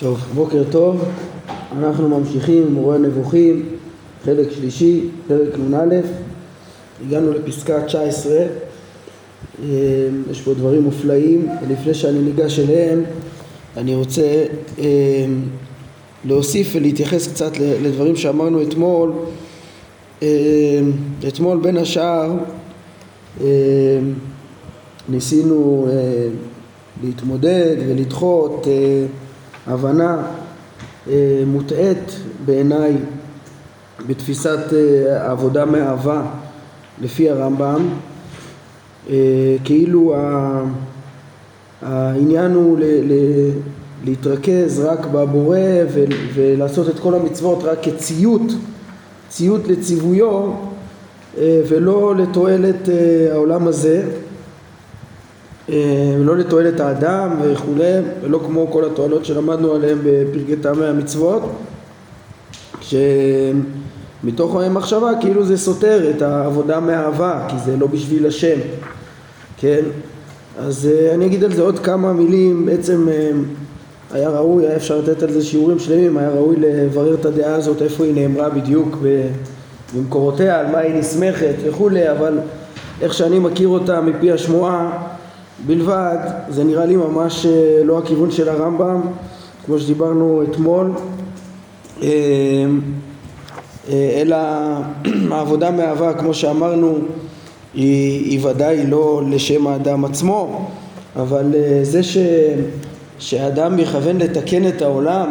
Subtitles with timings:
[0.00, 1.04] טוב, בוקר טוב,
[1.78, 3.68] אנחנו ממשיכים עם מורה נבוכים,
[4.24, 5.94] חלק שלישי, פרק נ"א,
[7.06, 8.46] הגענו לפסקה 19, אה,
[10.30, 13.02] יש פה דברים מופלאים, ולפני שאני ניגש אליהם
[13.76, 14.44] אני רוצה
[14.78, 14.84] אה,
[16.24, 19.12] להוסיף ולהתייחס קצת לדברים שאמרנו אתמול,
[20.22, 20.28] אה,
[21.28, 22.32] אתמול בין השאר
[25.08, 25.88] ניסינו
[27.02, 28.66] להתמודד ולדחות
[29.70, 30.22] הבנה
[31.08, 32.96] אה, מוטעית בעיניי
[34.06, 36.22] בתפיסת אה, עבודה מאהבה
[37.02, 37.88] לפי הרמב"ם
[39.10, 40.14] אה, כאילו
[41.82, 43.12] העניין הוא ל, ל,
[44.04, 45.58] להתרכז רק בבורא
[45.94, 48.52] ו, ולעשות את כל המצוות רק כציות,
[49.28, 50.52] ציות לציוויו
[51.38, 52.88] ולא לתועלת
[53.32, 54.08] העולם הזה
[55.68, 57.92] אה, לא לתועלת האדם וכולי,
[58.22, 61.42] ולא כמו כל התועלות שלמדנו עליהן בפרקי טעמי המצוות,
[62.80, 68.58] שמתוך מחשבה כאילו זה סותר את העבודה מאהבה, כי זה לא בשביל השם,
[69.56, 69.82] כן?
[70.58, 73.30] אז אה, אני אגיד על זה עוד כמה מילים, בעצם אה,
[74.12, 77.82] היה ראוי, היה אפשר לתת על זה שיעורים שלמים, היה ראוי לברר את הדעה הזאת,
[77.82, 78.96] איפה היא נאמרה בדיוק
[79.94, 82.38] במקורותיה, על מה היא נסמכת וכולי, אבל
[83.00, 85.06] איך שאני מכיר אותה מפי השמועה
[85.66, 86.16] בלבד,
[86.48, 89.00] זה נראה לי ממש אה, לא הכיוון של הרמב"ם,
[89.66, 90.92] כמו שדיברנו אתמול,
[92.02, 92.08] אה,
[93.88, 94.36] אה, אלא
[95.34, 96.98] העבודה מאהבה, כמו שאמרנו,
[97.74, 100.68] היא, היא ודאי לא לשם האדם עצמו,
[101.16, 102.18] אבל זה ש,
[103.18, 105.28] שהאדם יכוון לתקן את העולם,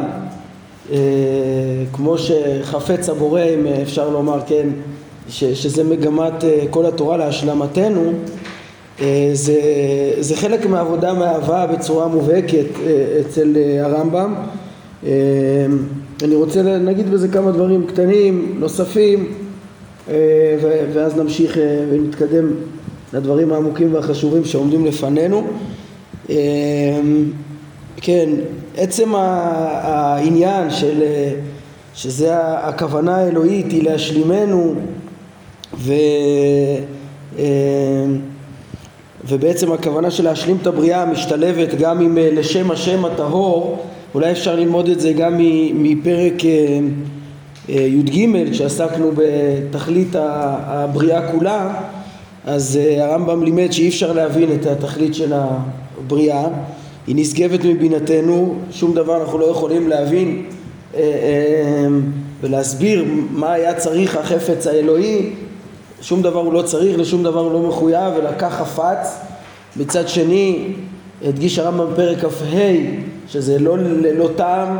[1.93, 4.67] כמו שחפץ הבורא, אם אפשר לומר, כן,
[5.29, 8.11] ש, שזה מגמת כל התורה להשלמתנו, אה,
[9.33, 9.61] זה,
[10.19, 14.35] זה חלק מעבודה מאהבה בצורה מובהקת אה, אצל אה, הרמב"ם.
[16.23, 19.33] אני רוצה להגיד בזה כמה דברים קטנים נוספים
[20.93, 21.57] ואז נמשיך
[21.91, 22.51] ונתקדם
[23.13, 25.47] לדברים העמוקים והחשובים שעומדים לפנינו.
[27.97, 28.29] כן,
[28.77, 31.03] עצם העניין של,
[31.93, 34.75] שזה הכוונה האלוהית היא להשלימנו
[35.77, 35.93] ו...
[39.27, 43.79] ובעצם הכוונה של להשלים את הבריאה משתלבת גם עם אה, לשם השם הטהור,
[44.15, 45.33] אולי אפשר ללמוד את זה גם
[45.73, 46.79] מפרק אה,
[47.69, 51.73] אה, י"ג כשעסקנו בתכלית הבריאה כולה,
[52.45, 56.47] אז הרמב"ם לימד שאי אפשר להבין את התכלית של הבריאה,
[57.07, 60.45] היא נשגבת מבינתנו, שום דבר אנחנו לא יכולים להבין
[62.41, 65.29] ולהסביר מה היה צריך החפץ האלוהי
[66.01, 69.19] שום דבר הוא לא צריך, לשום דבר הוא לא מחויב, ולקח חפץ.
[69.77, 70.73] מצד שני,
[71.25, 72.55] הדגיש הרמב"ם בפרק כ"ה,
[73.27, 74.77] שזה לא ללא טעם,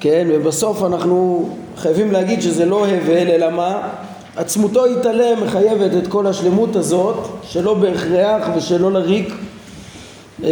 [0.00, 3.88] כן, ובסוף אנחנו חייבים להגיד שזה לא הבל, אלא מה?
[4.36, 9.34] עצמותו יתעלם מחייבת את כל השלמות הזאת, שלא בהכרח ושלא לריק.
[10.44, 10.48] אה,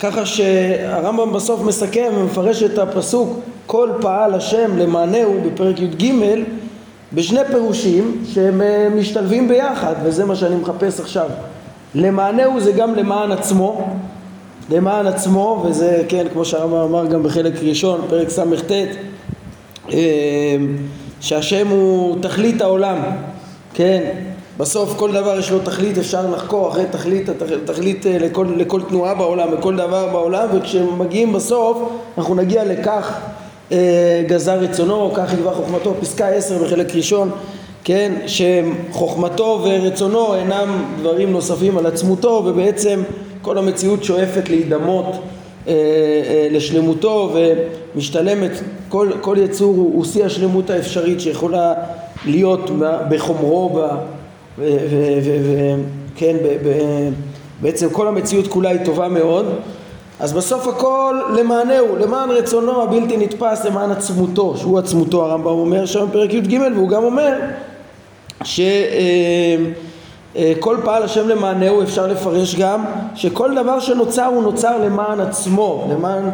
[0.00, 6.12] ככה שהרמב"ם בסוף מסכם ומפרש את הפסוק כל פעל השם למענהו בפרק י"ג
[7.12, 11.28] בשני פירושים שהם אה, משתלבים ביחד וזה מה שאני מחפש עכשיו.
[11.94, 13.96] למענהו זה גם למען עצמו.
[14.70, 18.72] למען עצמו וזה כן כמו שהרמב"ם אמר גם בחלק ראשון פרק ס"ט
[19.92, 19.96] אה,
[21.20, 22.98] שהשם הוא תכלית העולם.
[23.74, 24.10] כן
[24.58, 27.30] בסוף כל דבר יש לו תכלית אפשר לחקור אחרי תכלית,
[27.64, 31.78] תכלית אה, לכל, לכל תנועה בעולם לכל דבר בעולם וכשמגיעים בסוף
[32.18, 33.20] אנחנו נגיע לכך
[34.26, 37.30] גזר רצונו, כך יגבה חוכמתו, פסקה עשר בחלק ראשון,
[37.84, 43.02] כן, שחוכמתו ורצונו אינם דברים נוספים על עצמותו ובעצם
[43.42, 47.34] כל המציאות שואפת להידמות אה, אה, לשלמותו
[47.94, 48.50] ומשתלמת,
[48.88, 51.74] כל, כל יצור הוא, הוא שיא השלמות האפשרית שיכולה
[52.26, 52.70] להיות
[53.10, 53.80] בחומרו,
[54.58, 56.36] וכן,
[57.60, 59.46] בעצם כל המציאות כולה היא טובה מאוד
[60.20, 66.06] אז בסוף הכל למענהו, למען רצונו הבלתי נתפס, למען עצמותו, שהוא עצמותו הרמב"ם אומר שם
[66.10, 67.38] בפרק י"ג והוא גם אומר
[68.44, 68.62] שכל
[70.36, 70.46] אה,
[70.76, 72.84] אה, פעל השם למענהו אפשר לפרש גם
[73.14, 76.30] שכל דבר שנוצר הוא נוצר למען עצמו, למען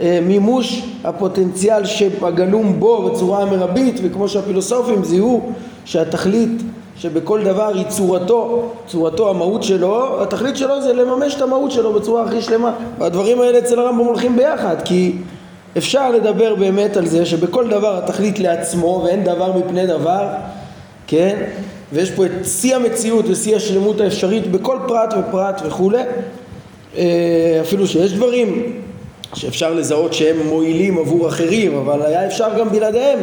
[0.00, 5.52] אה, מימוש הפוטנציאל שגלום בו בצורה המרבית וכמו שהפילוסופים זיהו
[5.84, 6.62] שהתכלית
[6.98, 12.22] שבכל דבר היא צורתו, צורתו, המהות שלו, התכלית שלו זה לממש את המהות שלו בצורה
[12.22, 12.72] הכי שלמה.
[12.98, 15.12] והדברים האלה אצל הרמב"ם הולכים ביחד, כי
[15.78, 20.28] אפשר לדבר באמת על זה שבכל דבר התכלית לעצמו ואין דבר מפני דבר,
[21.06, 21.42] כן?
[21.92, 26.02] ויש פה את שיא המציאות ושיא השלמות האפשרית בכל פרט ופרט וכולי.
[26.96, 28.72] אה, אפילו שיש דברים
[29.34, 33.18] שאפשר לזהות שהם מועילים עבור אחרים, אבל היה אפשר גם בלעדיהם.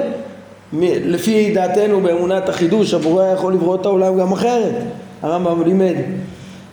[0.81, 4.75] לפי דעתנו באמונת החידוש, הבורא יכול לברוא את העולם גם אחרת,
[5.22, 5.95] הרמב"ם לימד.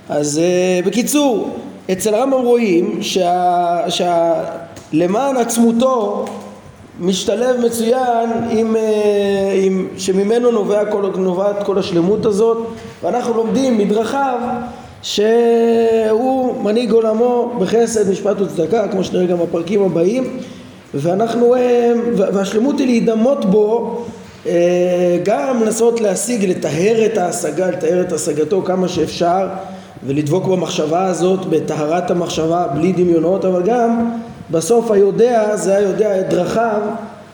[0.09, 1.51] אז uh, בקיצור,
[1.93, 3.91] אצל הרמב"ם רואים שלמען
[5.35, 6.25] שה, עצמותו
[7.01, 8.79] משתלב מצוין עם, uh,
[9.63, 12.59] עם שממנו נובע כל, נובעת כל השלמות הזאת.
[13.03, 14.39] ואנחנו לומדים מדרכיו
[15.03, 20.39] שהוא מנהיג עולמו בחסד, משפט וצדקה, כמו שנראה גם בפרקים הבאים,
[20.95, 24.05] ואנחנו, אה, והשלמות היא להידמות בו,
[24.47, 29.47] אה, גם לנסות להשיג, לטהר את ההשגה, לטהר את השגתו כמה שאפשר,
[30.07, 34.11] ולדבוק במחשבה הזאת, בטהרת המחשבה, בלי דמיונות, אבל גם
[34.51, 36.81] בסוף היודע, זה היודע את דרכיו,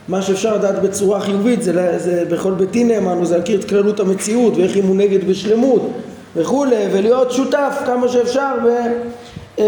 [0.08, 4.56] מה שאפשר לדעת בצורה חיובית, זה, זה בכל ביתי נאמרנו, זה להכיר את כללות המציאות
[4.56, 5.90] ואיך היא מונהגת בשלמות.
[6.36, 8.68] וכולי, ולהיות שותף כמה שאפשר ב,
[9.58, 9.64] אה,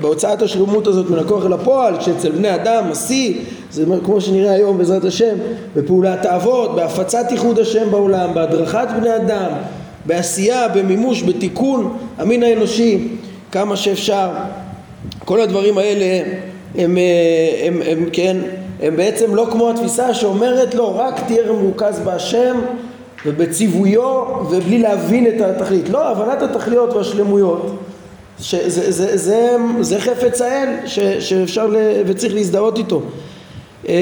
[0.00, 3.34] בהוצאת השלמות הזאת מן הכוח אל הפועל, כשאצל בני אדם השיא,
[3.70, 5.34] זה כמו שנראה היום בעזרת השם,
[5.76, 9.50] בפעולת האבות, בהפצת ייחוד השם בעולם, בהדרכת בני אדם,
[10.06, 13.08] בעשייה, במימוש, בתיקון המין האנושי,
[13.52, 14.28] כמה שאפשר.
[15.24, 16.04] כל הדברים האלה
[16.74, 16.98] הם, הם,
[17.66, 18.36] הם, הם, כן,
[18.82, 22.60] הם בעצם לא כמו התפיסה שאומרת לו רק תהיה מרוכז בהשם
[23.26, 25.88] ובציוויו ובלי להבין את התכלית.
[25.88, 27.76] לא, הבנת התכליות והשלמויות
[28.40, 31.76] שזה, זה, זה, זה, זה חפץ האל ש, שאפשר ל,
[32.06, 33.02] וצריך להזדהות איתו.
[33.88, 33.94] אמ,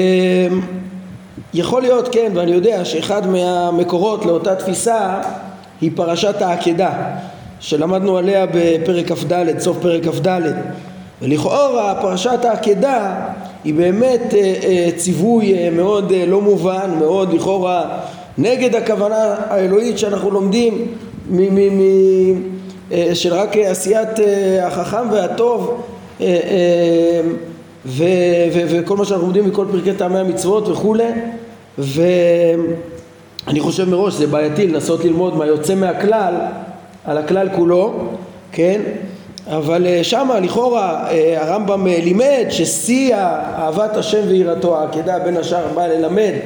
[1.53, 5.21] יכול להיות, כן, ואני יודע שאחד מהמקורות לאותה תפיסה
[5.81, 6.91] היא פרשת העקדה
[7.59, 10.41] שלמדנו עליה בפרק כ"ד, סוף פרק כ"ד
[11.21, 13.15] ולכאורה פרשת העקדה
[13.63, 17.99] היא באמת אה, אה, ציווי אה, מאוד לא מובן, מאוד לכאורה
[18.37, 20.87] נגד הכוונה האלוהית שאנחנו לומדים
[21.29, 22.58] מ- מ- מ-
[23.13, 25.81] של רק עשיית אה, החכם והטוב
[26.21, 26.27] אה,
[27.85, 28.05] ו-
[28.53, 31.03] וכל מה שאנחנו לומדים מכל פרקי טעמי המצוות וכולי
[31.77, 36.33] ואני חושב מראש זה בעייתי לנסות ללמוד מה יוצא מהכלל
[37.05, 37.93] על הכלל כולו,
[38.51, 38.81] כן?
[39.47, 41.07] אבל שמה לכאורה
[41.37, 46.39] הרמב"ם לימד ששיא אהבת השם ויראתו, העקדה בין השאר בא ללמד אה,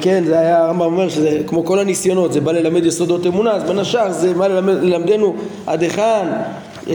[0.00, 3.64] כן, זה היה, הרמב"ם אומר שזה כמו כל הניסיונות, זה בא ללמד יסודות אמונה, אז
[3.64, 5.34] בין השאר זה בא ללמד, ללמדנו
[5.66, 6.94] עד היכן אה,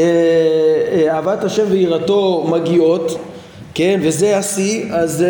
[0.92, 3.18] אה, אהבת השם ויראתו מגיעות,
[3.74, 5.26] כן, וזה השיא, אז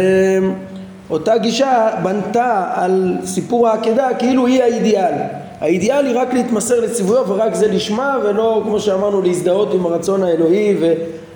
[1.10, 5.14] אותה גישה בנתה על סיפור העקדה כאילו היא האידיאל.
[5.62, 10.76] האידיאל היא רק להתמסר לציוויו ורק זה לשמה ולא כמו שאמרנו להזדהות עם הרצון האלוהי
[10.80, 10.94] ו...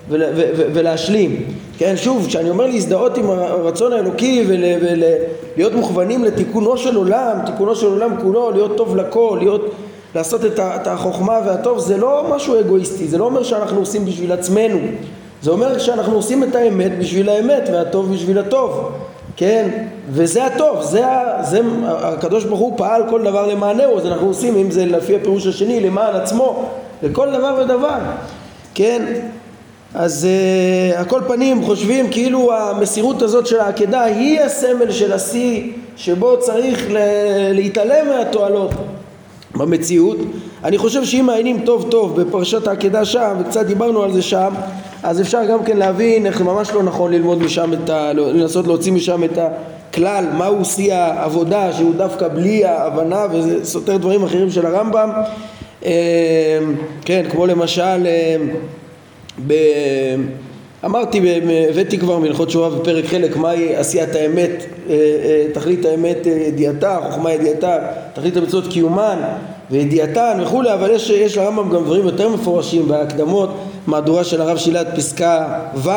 [0.08, 1.42] ולהשלים.
[1.78, 7.86] כן, שוב, כשאני אומר להזדהות עם הרצון האלוקי ולהיות מוכוונים לתיקונו של עולם, תיקונו של
[7.86, 9.74] עולם כולו, להיות טוב לכל, להיות,
[10.14, 14.78] לעשות את החוכמה והטוב, זה לא משהו אגואיסטי, זה לא אומר שאנחנו עושים בשביל עצמנו,
[15.42, 18.90] זה אומר שאנחנו עושים את האמת בשביל האמת והטוב בשביל הטוב,
[19.36, 19.68] כן,
[20.10, 21.04] וזה הטוב, זה,
[21.42, 25.46] זה הקדוש ברוך הוא פעל כל דבר למענהו, אז אנחנו עושים, אם זה לפי הפירוש
[25.46, 26.68] השני, למען עצמו,
[27.02, 27.98] לכל דבר ודבר,
[28.74, 29.02] כן,
[29.94, 36.40] אז uh, הכל פנים חושבים כאילו המסירות הזאת של העקדה היא הסמל של השיא שבו
[36.40, 36.86] צריך
[37.52, 38.70] להתעלם מהתועלות
[39.56, 40.16] במציאות.
[40.64, 44.54] אני חושב שאם מעיינים טוב טוב בפרשת העקדה שם, וקצת דיברנו על זה שם,
[45.02, 48.12] אז אפשר גם כן להבין איך ממש לא נכון ללמוד משם את ה...
[48.12, 54.22] לנסות להוציא משם את הכלל, מהו שיא העבודה שהוא דווקא בלי ההבנה וזה סותר דברים
[54.22, 55.10] אחרים של הרמב"ם.
[55.84, 56.58] אה,
[57.04, 58.36] כן, כמו למשל אה,
[59.46, 59.54] ב...
[60.84, 66.32] אמרתי, הבאתי כבר מלכות תשובה בפרק חלק מהי עשיית האמת, אה, אה, תכלית האמת אה,
[66.32, 67.78] ידיעתה, חוכמה ידיעתה,
[68.12, 69.18] תכלית המצוות קיומן
[69.70, 73.50] וידיעתן וכולי, אבל יש, יש לרמב"ם גם דברים יותר מפורשים בהקדמות,
[73.86, 75.90] מהדורה של הרב שילת פסקה ו',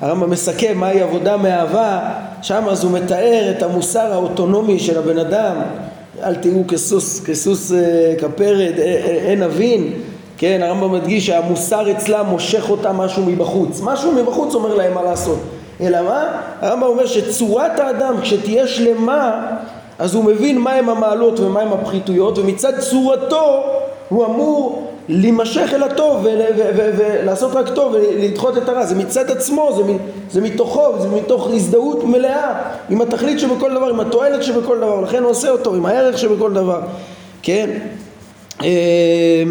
[0.00, 2.00] הרמב"ם מסכם מהי עבודה מאהבה,
[2.42, 5.56] שם אז הוא מתאר את המוסר האוטונומי של הבן אדם,
[6.22, 7.72] אל תראו כסוס, כסוס
[8.18, 8.72] כפרד,
[9.26, 9.92] אין אבין
[10.38, 13.80] כן, הרמב"ם מדגיש שהמוסר אצלם מושך אותם משהו מבחוץ.
[13.82, 15.38] משהו מבחוץ אומר להם מה לעשות.
[15.80, 16.40] אלא מה?
[16.60, 19.46] הרמב"ם אומר שצורת האדם כשתהיה שלמה
[19.98, 23.62] אז הוא מבין מהם המעלות ומהם הפחיתויות ומצד צורתו
[24.08, 26.26] הוא אמור להימשך אל הטוב
[26.76, 29.82] ולעשות רק טוב ולדחות את הרע זה מצד עצמו, זה,
[30.30, 32.54] זה מתוכו, זה מתוך הזדהות מלאה
[32.90, 36.52] עם התכלית שבכל דבר, עם התועלת שבכל דבר לכן הוא עושה אותו, עם הערך שבכל
[36.52, 36.80] דבר
[37.42, 37.70] כן
[38.62, 39.42] אה,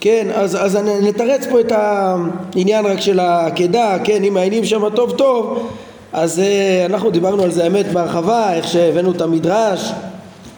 [0.00, 5.10] כן, אז, אז נתרץ פה את העניין רק של העקדה, כן, אם מעיינים שם טוב
[5.10, 5.68] טוב,
[6.12, 9.92] אז אה, אנחנו דיברנו על זה האמת בהרחבה, איך שהבאנו את המדרש,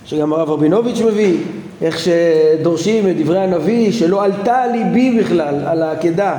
[0.07, 1.37] שגם הרב רבינוביץ' מביא,
[1.83, 6.37] איך שדורשים את דברי הנביא שלא עלתה ליבי בכלל על העקדה.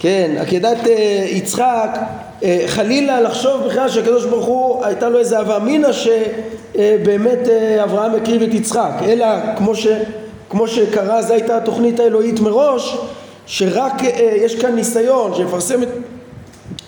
[0.00, 1.98] כן, עקדת אה, יצחק
[2.44, 7.48] אה, חלילה לחשוב בכלל שהקדוש ברוך הוא הייתה לו איזה הווה אמינא שבאמת
[7.84, 8.92] אברהם הקריב את יצחק.
[9.04, 9.26] אלא
[9.56, 9.86] כמו, ש,
[10.50, 12.96] כמו שקרה זו הייתה התוכנית האלוהית מראש
[13.46, 14.02] שרק
[14.36, 15.88] יש כאן ניסיון שיפרסם את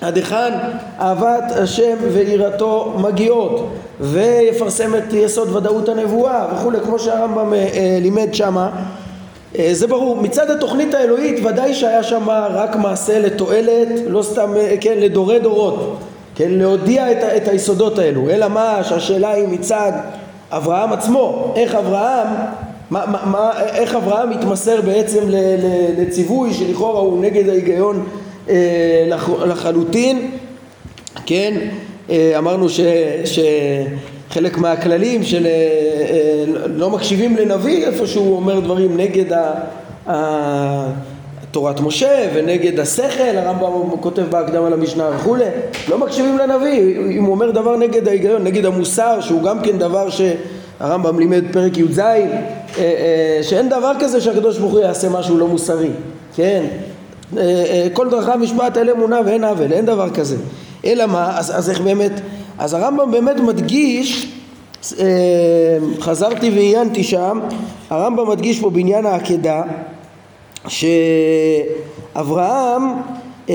[0.00, 0.52] עד היכן
[1.00, 7.52] אהבת השם ויראתו מגיעות ויפרסם את יסוד ודאות הנבואה וכולי כמו שהרמב"ם
[8.00, 8.70] לימד שמה.
[9.58, 14.74] אה, זה ברור, מצד התוכנית האלוהית ודאי שהיה שם רק מעשה לתועלת, לא סתם, אה,
[14.80, 15.98] כן, לדורי דורות,
[16.34, 18.84] כן, להודיע את, את היסודות האלו, אלא מה?
[18.84, 19.92] שהשאלה היא מצד
[20.50, 22.26] אברהם עצמו, איך אברהם,
[22.90, 25.20] מה, מה, מה, איך אברהם מתמסר בעצם
[25.98, 28.06] לציווי שלכאורה הוא נגד ההיגיון
[28.48, 30.30] אה, לח, לחלוטין,
[31.26, 31.54] כן,
[32.10, 32.80] אה, אמרנו ש...
[33.24, 33.38] ש
[34.30, 40.90] חלק מהכללים של אה, לא מקשיבים לנביא איפה שהוא אומר דברים נגד ה...
[41.50, 45.44] תורת משה ונגד השכל, הרמב"ם כותב בהקדמה למשנה וכולי,
[45.88, 50.08] לא מקשיבים לנביא, אם הוא אומר דבר נגד ההיגיון, נגד המוסר, שהוא גם כן דבר
[50.80, 55.90] שהרמב"ם לימד פרק י"ז, אה, שאין דבר כזה שהקדוש ברוך הוא יעשה משהו לא מוסרי,
[56.36, 56.64] כן?
[57.92, 60.36] כל דרכיו משפט אל אמונה ואין עוול, אין דבר כזה.
[60.84, 62.12] אלא מה, אז, אז איך באמת
[62.60, 64.26] אז הרמב"ם באמת מדגיש,
[64.98, 65.06] אה,
[66.00, 67.40] חזרתי ועיינתי שם,
[67.90, 69.62] הרמב"ם מדגיש פה בעניין העקדה
[70.68, 71.72] שאברהם
[73.50, 73.54] אה,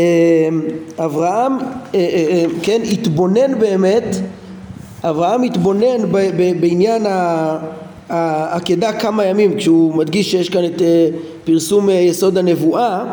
[1.06, 1.58] אברהם
[1.96, 4.16] אה, כן התבונן באמת
[5.10, 6.12] אברהם התבונן
[6.60, 7.06] בעניין
[8.10, 10.82] העקדה כמה ימים כשהוא מדגיש שיש כאן את
[11.44, 13.04] פרסום יסוד הנבואה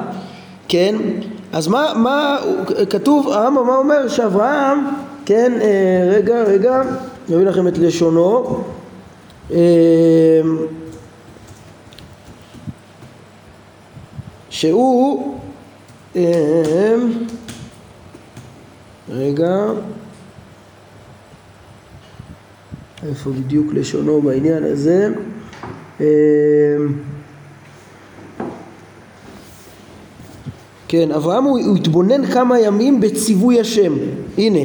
[0.69, 0.97] כן
[1.53, 2.39] אז מה, מה
[2.91, 4.79] כתוב הרמב"ם מה אומר שאברהם
[5.27, 6.83] כן, אה, רגע, רגע,
[7.29, 8.63] אני אביא לכם את לשונו.
[9.51, 10.41] אה,
[14.51, 15.39] שהוא,
[16.17, 16.95] אה,
[19.11, 19.57] רגע,
[23.09, 25.09] איפה בדיוק לשונו בעניין הזה?
[30.89, 33.93] כן, אברהם הוא, הוא התבונן כמה ימים בציווי השם,
[34.39, 34.61] הנה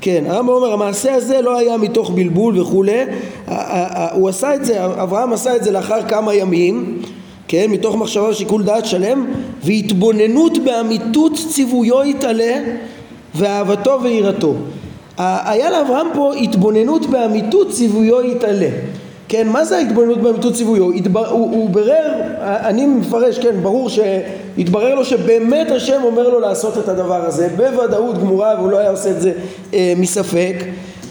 [0.00, 3.04] כן, הרמב"ם אומר המעשה הזה לא היה מתוך בלבול וכולי,
[4.12, 7.02] הוא עשה את זה, אברהם עשה את זה לאחר כמה ימים,
[7.48, 9.26] כן, מתוך מחשבה ושיקול דעת שלם,
[9.64, 12.62] והתבוננות באמיתות ציוויו יתעלה
[13.34, 14.54] ואהבתו ויראתו.
[15.20, 18.68] היה לאברהם פה התבוננות באמיתות ציוויו יתעלה.
[19.28, 20.84] כן, מה זה ההתבוננות באמיתות ציוויו?
[20.84, 26.78] הוא, הוא, הוא ברר, אני מפרש, כן, ברור שהתברר לו שבאמת השם אומר לו לעשות
[26.78, 29.32] את הדבר הזה, בוודאות גמורה והוא לא היה עושה את זה
[29.74, 30.54] אה, מספק,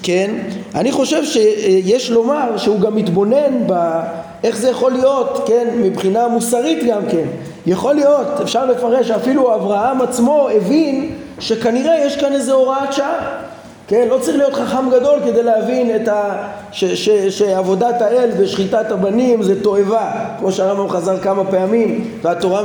[0.03, 0.31] כן?
[0.75, 7.01] אני חושב שיש לומר שהוא גם מתבונן באיך זה יכול להיות, כן, מבחינה מוסרית גם
[7.11, 7.27] כן.
[7.65, 13.48] יכול להיות, אפשר לפרש שאפילו אברהם עצמו הבין שכנראה יש כאן איזה הוראת שעה.
[13.89, 16.47] כן, לא צריך להיות חכם גדול כדי להבין את ה...
[16.71, 22.61] ש, ש, שעבודת האל ושחיטת הבנים זה תועבה, כמו שהרמב"ם חזר כמה פעמים, והתורה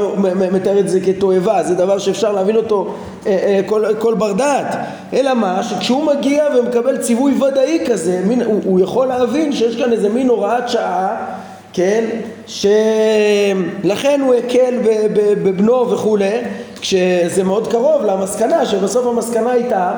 [0.53, 2.95] מתארת את זה כתועבה, זה דבר שאפשר להבין אותו
[3.27, 4.77] אה, אה, כל, כל בר דעת,
[5.13, 9.93] אלא מה, שכשהוא מגיע ומקבל ציווי ודאי כזה, מין, הוא, הוא יכול להבין שיש כאן
[9.93, 11.17] איזה מין הוראת שעה
[11.73, 12.05] כן,
[12.47, 14.75] שלכן הוא הקל
[15.43, 16.41] בבנו וכולי,
[16.81, 19.93] כשזה מאוד קרוב למסקנה, שבסוף המסקנה הייתה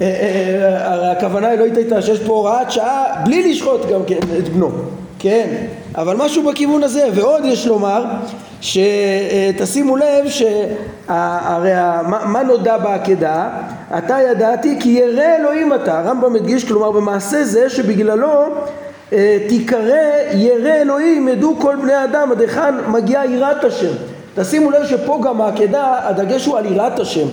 [0.00, 4.70] הרי הכוונה האלוהית הייתה שיש פה הוראת שעה בלי לשחוט גם כן את בנו,
[5.18, 5.46] כן?
[5.94, 8.04] אבל משהו בכיוון הזה, ועוד יש לומר
[8.60, 11.72] שתשימו לב שהרי
[12.06, 13.48] מה נודע בעקדה?
[13.98, 18.44] אתה ידעתי כי ירא אלוהים אתה, הרמב"ם מדגיש כלומר במעשה זה שבגללו
[19.12, 23.92] אה, תיקרא ירא אלוהים ידעו כל בני אדם עד היכן מגיעה יראת השם
[24.34, 27.26] תשימו לב שפה גם העקדה הדגש הוא על יראת השם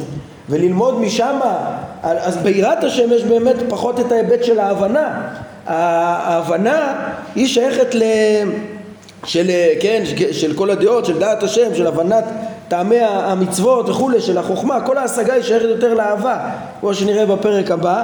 [0.49, 1.39] וללמוד משם,
[2.03, 5.21] אז ביראת השם יש באמת פחות את ההיבט של ההבנה.
[5.67, 6.93] ההבנה
[7.35, 8.03] היא שייכת ל...
[9.25, 12.23] של, כן, של כל הדעות, של דעת השם, של הבנת
[12.67, 16.37] טעמי המצוות וכולי, של החוכמה, כל ההשגה היא שייכת יותר לאהבה,
[16.79, 18.03] כמו שנראה בפרק הבא,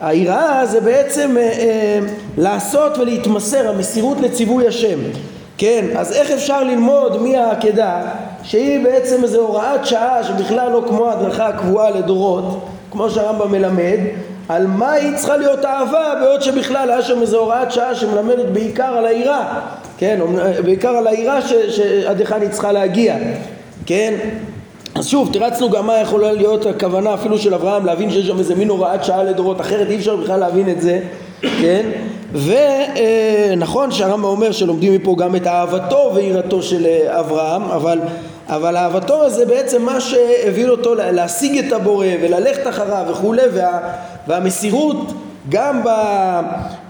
[0.00, 1.98] והיראה זה בעצם אה, אה,
[2.38, 4.98] לעשות ולהתמסר, המסירות לציווי השם.
[5.58, 8.02] כן, אז איך אפשר ללמוד מהעקדה
[8.42, 13.98] שהיא בעצם איזו הוראת שעה שבכלל לא כמו הדרכה הקבועה לדורות, כמו שהרמב"ם מלמד,
[14.48, 18.94] על מה היא צריכה להיות אהבה, בעוד שבכלל היה שם איזו הוראת שעה שמלמדת בעיקר
[18.98, 19.60] על העירה,
[19.98, 20.20] כן,
[20.64, 23.16] בעיקר על העירה שעד היכן היא צריכה להגיע,
[23.86, 24.14] כן,
[24.94, 28.54] אז שוב, תרצנו גם מה יכולה להיות הכוונה אפילו של אברהם להבין שיש שם איזה
[28.54, 31.00] מין הוראת שעה לדורות, אחרת אי אפשר בכלל להבין את זה,
[31.40, 31.86] כן?
[32.34, 38.00] ונכון שהרמב"ם אומר שלומדים מפה גם את אהבתו ויראתו של אברהם, אבל,
[38.48, 43.78] אבל אהבתו זה בעצם מה שהביא אותו להשיג את הבורא וללכת אחריו וכולי, וה,
[44.26, 45.12] והמסירות
[45.48, 45.88] גם ב,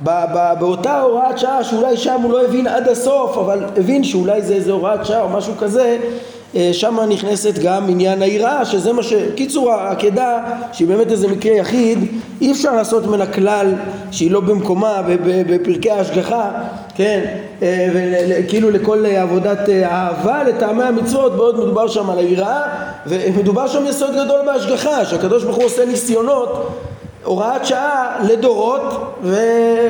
[0.05, 4.43] ב, ב, באותה הוראת שעה שאולי שם הוא לא הבין עד הסוף אבל הבין שאולי
[4.43, 5.97] זה איזה הוראת שעה או משהו כזה אה,
[6.73, 9.13] שם נכנסת גם עניין היראה שזה מה ש...
[9.35, 10.39] קיצור העקדה
[10.73, 11.99] שהיא באמת איזה מקרה יחיד
[12.41, 13.75] אי אפשר לעשות ממנה כלל
[14.11, 16.51] שהיא לא במקומה בפרקי ההשגחה
[16.95, 17.21] כן
[17.63, 22.63] אה, וכאילו לכל עבודת אה, אהבה לטעמי המצוות בעוד מדובר שם על היראה
[23.07, 26.71] ומדובר שם יסוד גדול בהשגחה שהקדוש ברוך הוא עושה ניסיונות
[27.25, 28.83] הוראת שעה לדורות
[29.23, 29.37] ו...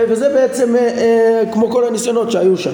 [0.08, 2.70] וזה בעצם אה, אה, כמו כל הניסיונות שהיו שם.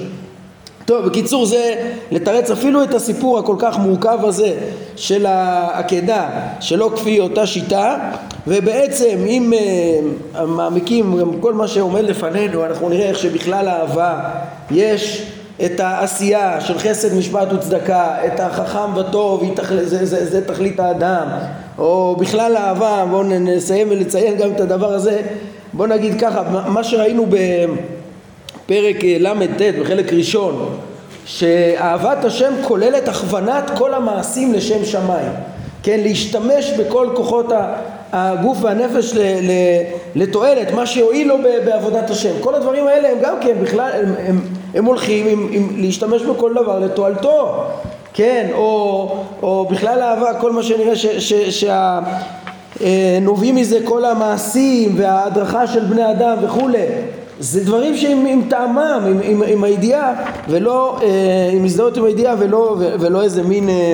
[0.85, 4.53] טוב, בקיצור זה לתרץ אפילו את הסיפור הכל כך מורכב הזה
[4.95, 7.97] של העקדה שלא כפי אותה שיטה
[8.47, 14.19] ובעצם אם אה, מעמיקים גם כל מה שעומד לפנינו אנחנו נראה איך שבכלל האהבה
[14.71, 15.25] יש
[15.65, 21.27] את העשייה של חסד משפט וצדקה, את החכם וטוב, זה, זה, זה, זה תכלית האדם,
[21.77, 25.21] או בכלל אהבה, בואו נסיים ולציין גם את הדבר הזה,
[25.73, 28.00] בואו נגיד ככה, מה שראינו בפרק
[28.71, 30.77] אה, ל"ט בחלק ראשון,
[31.25, 35.31] שאהבת השם כוללת הכוונת כל המעשים לשם שמיים,
[35.83, 37.45] כן, להשתמש בכל כוחות
[38.11, 39.13] הגוף והנפש
[40.15, 42.33] לתועלת, מה שיועיל לו בעבודת השם.
[42.41, 44.41] כל הדברים האלה הם גם כן בכלל, הם, הם,
[44.73, 47.63] הם הולכים עם, עם להשתמש בכל דבר לתועלתו.
[48.13, 50.93] כן, או, או בכלל אהבה, כל מה שנראה
[52.79, 56.85] שנובעים מזה כל המעשים וההדרכה של בני אדם וכולי
[57.41, 60.13] זה דברים שהם עם טעמם, עם, עם, עם הידיעה
[60.49, 63.93] ולא, אה, עם הזדהות עם הידיעה ולא, ולא איזה מין אה,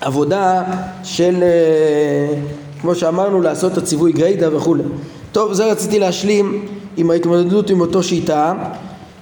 [0.00, 0.62] עבודה
[1.04, 2.34] של, אה,
[2.80, 4.82] כמו שאמרנו, לעשות את הציווי גריידא וכולי.
[5.32, 8.54] טוב, זה רציתי להשלים עם ההתמודדות עם אותו שיטה.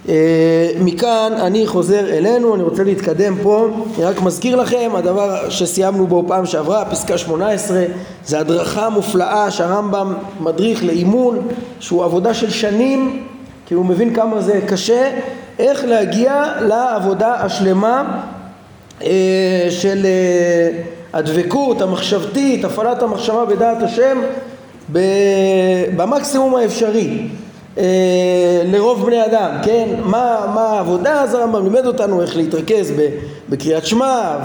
[0.08, 6.06] אה, מכאן אני חוזר אלינו, אני רוצה להתקדם פה, אני רק מזכיר לכם, הדבר שסיימנו
[6.06, 7.84] בו פעם שעברה, פסקה 18,
[8.26, 11.48] זה הדרכה מופלאה שהרמב"ם מדריך לאימון,
[11.80, 13.26] שהוא עבודה של שנים,
[13.66, 15.10] כי הוא מבין כמה זה קשה,
[15.58, 18.22] איך להגיע לעבודה השלמה
[19.02, 24.18] אה, של אה, הדבקות המחשבתית, הפעלת המחשבה בדעת השם
[25.96, 27.28] במקסימום האפשרי.
[27.78, 29.88] אה, לרוב בני אדם, כן?
[30.02, 31.22] מה, מה העבודה?
[31.22, 32.92] אז הרמב"ם לימד אותנו איך להתרכז
[33.48, 34.36] בקריאת שמע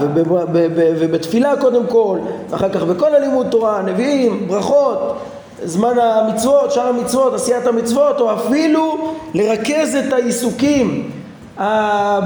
[0.99, 2.19] ובתפילה קודם כל,
[2.51, 5.17] אחר כך בכל הלימוד תורה, נביאים, ברכות,
[5.63, 11.11] זמן המצוות, שאר המצוות, עשיית המצוות, או אפילו לרכז את העיסוקים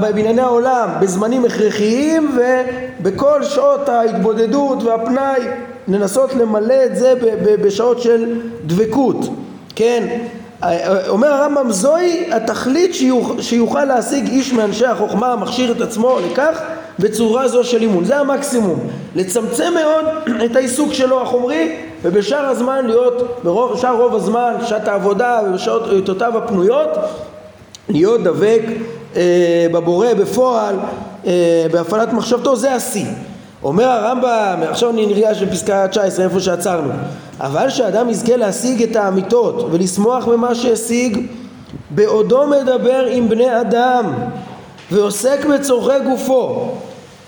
[0.00, 2.38] בענייני העולם בזמנים הכרחיים
[3.00, 5.40] ובכל שעות ההתבודדות והפנאי
[5.88, 7.14] לנסות למלא את זה
[7.62, 9.16] בשעות של דבקות,
[9.76, 10.18] כן?
[11.08, 12.94] אומר הרמב"ם זוהי התכלית
[13.40, 16.60] שיוכל להשיג איש מאנשי החוכמה המכשיר את עצמו לכך
[16.98, 18.04] בצורה זו של אימון.
[18.04, 18.78] זה המקסימום.
[19.16, 20.04] לצמצם מאוד
[20.44, 26.88] את העיסוק שלו החומרי ובשאר הזמן להיות בשאר רוב הזמן שעת העבודה ובשעותיו הפנויות
[27.88, 28.62] להיות דבק
[29.16, 30.76] אה, בבורא בפועל
[31.26, 33.06] אה, בהפעלת מחשבתו זה השיא.
[33.62, 36.92] אומר הרמב"ם, עכשיו ניגש לפסקה 19 איפה שעצרנו
[37.40, 41.26] אבל שאדם יזכה להשיג את האמיתות ולשמוח במה שהשיג
[41.90, 44.12] בעודו מדבר עם בני אדם
[44.90, 46.72] ועוסק בצורכי גופו.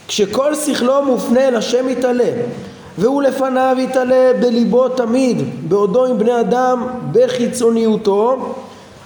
[0.09, 2.31] כשכל שכלו מופנה אל השם יתעלה
[2.99, 8.55] והוא לפניו יתעלה בליבו תמיד בעודו עם בני אדם בחיצוניותו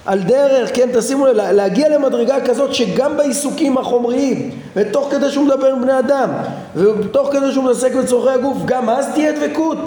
[0.05, 5.67] על דרך, כן, תשימו לב, להגיע למדרגה כזאת שגם בעיסוקים החומריים, ותוך כדי שהוא מדבר
[5.67, 6.29] עם בני אדם,
[6.75, 9.77] ותוך כדי שהוא מתעסק בצורכי הגוף, גם אז תהיה דבקות.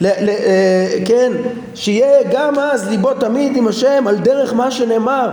[0.00, 1.32] ל, ל, אה, כן,
[1.74, 5.30] שיהיה גם אז ליבו תמיד עם השם על דרך מה שנאמר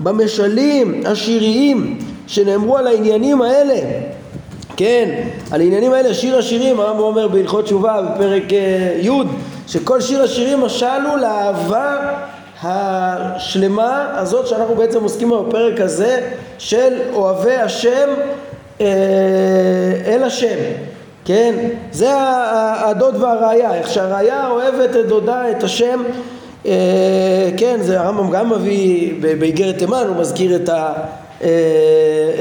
[0.00, 3.74] במשלים השיריים שנאמרו על העניינים האלה
[4.78, 9.10] כן, על העניינים האלה שיר השירים הרמב"ם אומר בהלכות תשובה בפרק אה, י'
[9.66, 11.96] שכל שיר השירים משל הוא לאהבה
[12.62, 18.08] השלמה הזאת שאנחנו בעצם עוסקים בפרק הזה של אוהבי השם
[18.80, 18.86] אה,
[20.06, 20.58] אל השם
[21.24, 21.54] כן?
[21.92, 22.10] זה
[22.84, 26.02] הדוד והראיה, איך שהראיה אוהבת את דודה, את השם
[26.66, 30.92] אה, כן, זה הרמב"ם גם מביא באיגרת תימן, הוא מזכיר את, ה,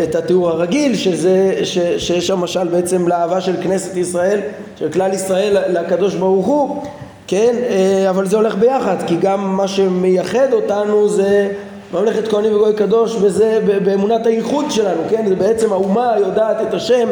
[0.03, 4.39] את התיאור הרגיל, שזה, ש, שיש שם משל בעצם לאהבה של כנסת ישראל,
[4.79, 6.83] של כלל ישראל לקדוש ברוך הוא.
[7.27, 11.49] כן, אה, אבל זה הולך ביחד, כי גם מה שמייחד אותנו זה
[11.93, 17.09] ממלכת כהנים וגוי קדוש, וזה באמונת הייחוד שלנו, כן, זה בעצם האומה יודעת את השם,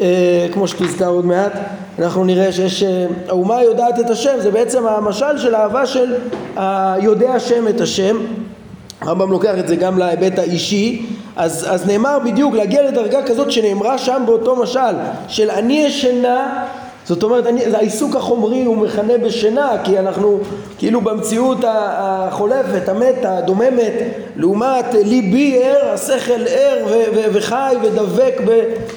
[0.00, 1.52] אה, כמו שתזכר עוד מעט,
[1.98, 6.14] אנחנו נראה שיש, אה, האומה יודעת את השם, זה בעצם המשל של אהבה של
[6.56, 8.16] היודע השם את השם,
[9.00, 11.06] הרמב"ם לוקח את זה גם להיבט האישי,
[11.36, 14.94] אז, אז נאמר בדיוק להגיע לדרגה כזאת שנאמרה שם באותו משל
[15.28, 16.64] של אני ישנה
[17.08, 20.38] זאת אומרת, אני, העיסוק החומרי הוא מכנה בשינה, כי אנחנו
[20.78, 23.92] כאילו במציאות החולפת, המתה, הדוממת,
[24.36, 26.84] לעומת ליבי ער, השכל ער
[27.32, 28.40] וחי ודבק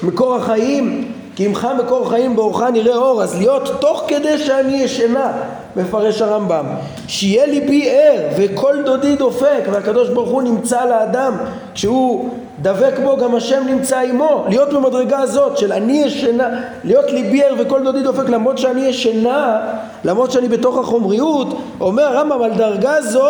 [0.02, 5.32] במקור החיים, כי עמך מקור חיים באורך נראה אור, אז להיות תוך כדי שאני ישנה,
[5.76, 6.66] מפרש הרמב"ם,
[7.08, 11.36] שיהיה ליבי ער וכל דודי דופק והקדוש ברוך הוא נמצא לאדם
[11.74, 12.28] כשהוא
[12.62, 14.44] דבק בו גם השם נמצא עמו.
[14.48, 16.48] להיות במדרגה הזאת של אני ישנה
[16.84, 19.60] להיות ליבי ער וכל דודי דופק למרות שאני ישנה
[20.04, 23.28] למרות שאני בתוך החומריות אומר הרמב"ם על דרגה זו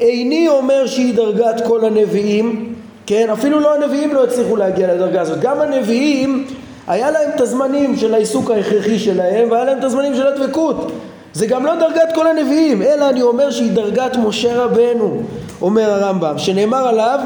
[0.00, 2.74] איני אומר שהיא דרגת כל הנביאים.
[3.06, 5.40] כן אפילו לא הנביאים לא הצליחו להגיע לדרגה הזאת.
[5.40, 6.46] גם הנביאים
[6.86, 10.92] היה להם את הזמנים של העיסוק ההכרחי שלהם והיה להם את הזמנים של הדבקות
[11.34, 15.22] זה גם לא דרגת כל הנביאים, אלא אני אומר שהיא דרגת משה רבנו,
[15.62, 17.18] אומר הרמב"ם, שנאמר עליו,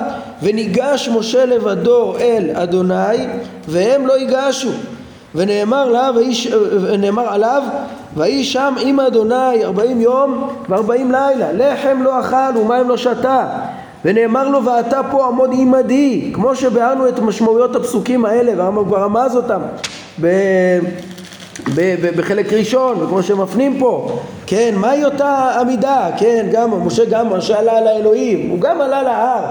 [0.43, 3.27] וניגש משה לבדו אל אדוני,
[3.69, 4.71] והם לא ייגשו.
[5.35, 6.15] ונאמר עליו,
[6.83, 7.63] ונאמר עליו,
[8.17, 13.47] ויהי שם עם אדוני ארבעים יום וארבעים לילה, לחם לא אכל ומים לא שתה.
[14.05, 19.37] ונאמר לו ואתה פה עמוד עמדי, כמו שביארנו את משמעויות הפסוקים האלה, והרמב"ם כבר רמז
[19.37, 19.61] אותם.
[22.17, 27.79] בחלק ראשון, וכמו שמפנים פה, כן, מהי אותה עמידה, כן, גם משה גם, משה עלה
[27.79, 29.45] על האלוהים, הוא גם עלה להר,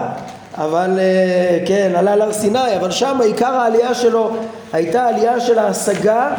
[0.58, 4.30] אבל אה, כן, עלה להר סיני, אבל שם עיקר העלייה שלו
[4.74, 6.30] הייתה עלייה של ההשגה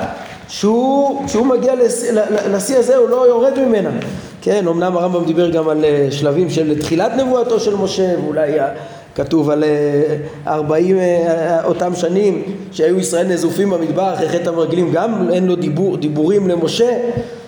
[0.48, 1.72] שהוא, כשהוא מגיע
[2.50, 3.90] לשיא הזה הוא לא יורד ממנה,
[4.42, 8.58] כן, אמנם הרמב"ם דיבר גם על אה, שלבים של תחילת נבואתו של משה, ואולי
[9.18, 15.28] כתוב על אה, ארבעים אה, אותם שנים שהיו ישראל נזופים במדבר אחרי חטא המרגלים גם
[15.32, 16.98] אין לו דיבור, דיבורים למשה.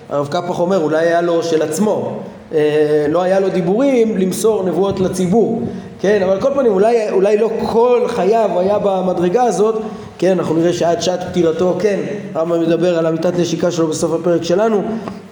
[0.09, 2.19] הרב קפח אומר אולי היה לו של עצמו.
[2.53, 5.61] אה, לא היה לו דיבורים למסור נבואות לציבור.
[6.01, 9.75] כן אבל כל פנים אולי, אולי לא כל חייו היה במדרגה הזאת.
[10.17, 11.99] כן אנחנו נראה שעד שעת פטירתו כן
[12.33, 14.81] הרמב"ם מדבר על אמיתת נשיקה שלו בסוף הפרק שלנו.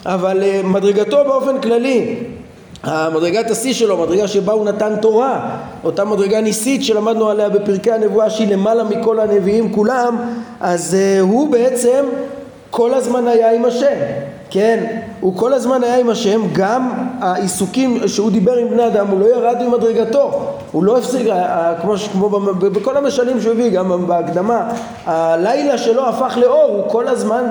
[0.05, 2.15] אבל מדרגתו באופן כללי
[2.83, 8.29] המדרגת השיא שלו, מדרגה שבה הוא נתן תורה, אותה מדרגה ניסית שלמדנו עליה בפרקי הנבואה
[8.29, 10.17] שהיא למעלה מכל הנביאים כולם,
[10.61, 12.05] אז uh, הוא בעצם
[12.69, 13.95] כל הזמן היה עם השם,
[14.49, 14.85] כן,
[15.19, 19.25] הוא כל הזמן היה עם השם, גם העיסוקים שהוא דיבר עם בני אדם, הוא לא
[19.25, 20.31] ירד ממדרגתו,
[20.71, 21.27] הוא לא הפסיק,
[21.81, 24.69] כמו, כמו בכל המשלים שהוא הביא, גם בהקדמה,
[25.05, 27.43] הלילה שלו הפך לאור, הוא כל הזמן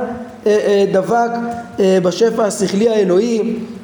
[0.92, 1.30] דבק
[1.78, 3.40] בשפע השכלי האלוהי.
[3.40, 3.77] אה,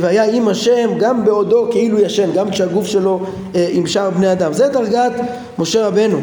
[0.00, 3.20] והיה עם השם גם בעודו כאילו ישן, גם כשהגוף שלו
[3.54, 4.52] אה, עם שאר בני אדם.
[4.52, 5.12] זה דרגת
[5.58, 6.18] משה רבנו.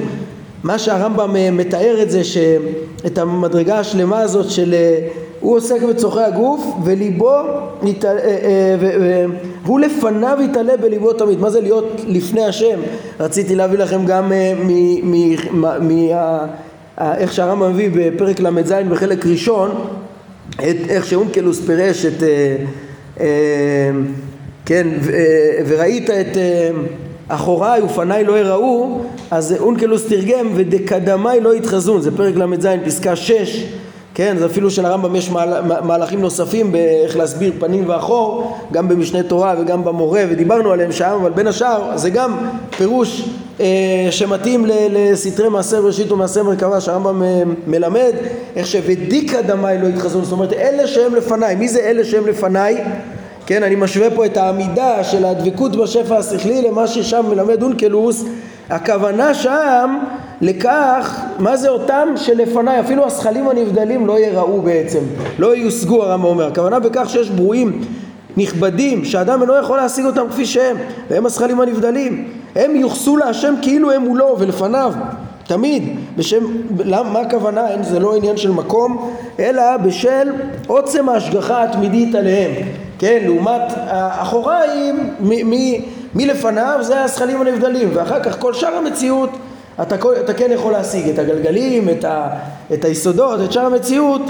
[0.64, 4.76] מה שהרמב"ם אה, מתאר את זה, שאת המדרגה השלמה הזאת של
[5.40, 7.38] הוא עוסק בצורכי הגוף וליבו,
[9.66, 11.40] והוא לפניו יתעלה בליבו תמיד.
[11.40, 12.80] מה זה להיות לפני השם?
[13.20, 14.32] רציתי להביא לכם גם
[16.98, 19.72] איך שהרמב"ם מביא בפרק ל"ז בחלק ראשון,
[20.56, 22.24] את איך שאונקלוס פירש את
[24.66, 26.70] כן, אה, וראית את אה,
[27.28, 33.66] אחוריי ופניי לא יראו, אז אונקלוס תרגם ודקדמיי לא יתחזון, זה פרק ל"ז פסקה 6
[34.16, 35.32] כן, זה אפילו שלרמב"ם יש
[35.84, 41.32] מהלכים נוספים באיך להסביר פנים ואחור, גם במשנה תורה וגם במורה, ודיברנו עליהם שם, אבל
[41.32, 42.38] בין השאר זה גם
[42.78, 48.14] פירוש אה, שמתאים לסתרי מעשר בראשית ומעשר מרכבה, שהרמב"ם אה, מלמד,
[48.56, 52.84] איך שוודיקא דמאי לא יתחזון, זאת אומרת אלה שהם לפניי, מי זה אלה שהם לפניי?
[53.46, 58.26] כן, אני משווה פה את העמידה של הדבקות בשפע השכלי למה ששם מלמד אונקלוס,
[58.70, 60.00] הכוונה שם
[60.42, 65.00] לכך, מה זה אותם שלפניי, אפילו השכלים הנבדלים לא יראו בעצם,
[65.40, 67.82] לא יושגו הרמב"ם אומר, הכוונה בכך שיש ברואים
[68.38, 70.78] נכבדים שהאדם אינו יכול להשיג אותם כפי שהם,
[71.10, 74.94] והם השכלים הנבדלים, הם יוחסו להשם כאילו הם מולו ולפניו
[75.48, 75.84] תמיד,
[76.18, 76.44] בשם,
[76.86, 77.68] למה, מה הכוונה?
[77.82, 80.32] זה לא עניין של מקום, אלא בשל
[80.68, 82.52] עוצם ההשגחה התמידית עליהם,
[83.00, 85.14] כן, לעומת האחוריים,
[86.16, 89.30] מלפניו זה השכלים הנבדלים, ואחר כך כל שאר המציאות
[89.82, 92.28] אתה, אתה כן יכול להשיג את הגלגלים, את, ה,
[92.74, 94.22] את היסודות, את שאר המציאות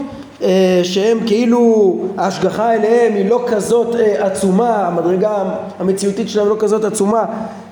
[0.42, 5.44] אה, שהם כאילו ההשגחה אליהם היא לא כזאת אה, עצומה, המדרגה
[5.80, 7.26] המציאותית שלהם לא כזאת עצומה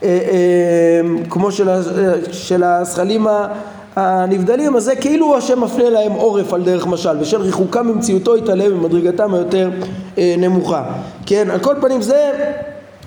[0.03, 1.69] אה, אה, כמו של,
[2.31, 3.27] של הזכלים
[3.95, 8.77] הנבדלים, אז זה כאילו השם מפנה להם עורף על דרך משל, בשל ריחוקם ממציאותו יתעלם
[8.77, 9.69] ממדרגתם היותר
[10.17, 10.83] אה, נמוכה.
[11.25, 12.31] כן, על כל פנים זה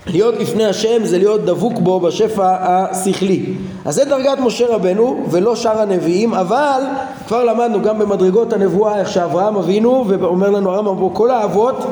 [0.06, 3.54] להיות לפני השם זה להיות דבוק בו בשפע השכלי.
[3.84, 6.82] אז זה דרגת משה רבנו ולא שאר הנביאים, אבל
[7.26, 11.86] כבר למדנו גם במדרגות הנבואה איך שאברהם אבינו, ואומר לנו הרמב"ם פה כל האבות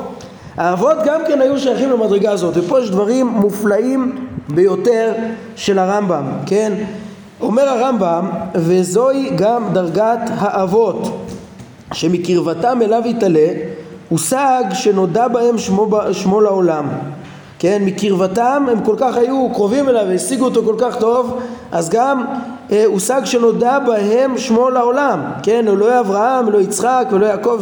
[0.56, 5.12] האבות גם כן היו שייכים למדרגה הזאת, ופה יש דברים מופלאים ביותר
[5.56, 6.72] של הרמב"ם, כן?
[7.40, 11.26] אומר הרמב"ם, וזוהי גם דרגת האבות,
[11.92, 13.48] שמקרבתם אליו יתעלה,
[14.08, 16.88] הושג שנודע בהם שמו, שמו לעולם.
[17.62, 21.40] כן, מקרבתם הם כל כך היו קרובים אליו והשיגו אותו כל כך טוב,
[21.72, 22.24] אז גם
[22.72, 25.20] אה, הושג שנודע בהם שמו לעולם.
[25.42, 27.60] כן, אלוהי אברהם, אלוהי יצחק, אלוהי יעקב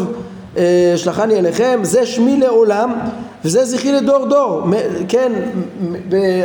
[0.57, 2.93] אה, שלחני אליכם, זה שמי לעולם
[3.45, 4.63] וזה זכרי לדור דור.
[5.09, 5.33] כן,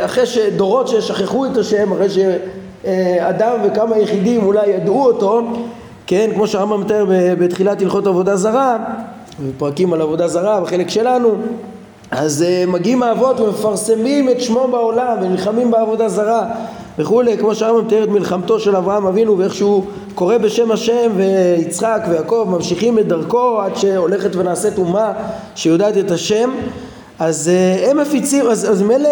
[0.04, 5.42] אחרי שדורות ששכחו את השם, אחרי שאדם וכמה יחידים אולי ידעו אותו,
[6.06, 7.06] כן, כמו שהרמב"ם מתאר
[7.38, 8.76] בתחילת הלכות עבודה זרה,
[9.48, 11.36] בפרקים על עבודה זרה, בחלק שלנו,
[12.10, 16.46] אז uh, מגיעים האבות ומפרסמים את שמו בעולם ונלחמים בעבודה זרה
[16.98, 22.02] וכולי, כמו שהרמב"ם מתאר את מלחמתו של אברהם אבינו ואיך שהוא קורא בשם השם ויצחק
[22.10, 25.12] ויעקב ממשיכים את דרכו עד שהולכת ונעשית אומה
[25.54, 26.50] שיודעת את השם.
[27.18, 29.08] אז uh, הם מפיצים, אז, אז מילא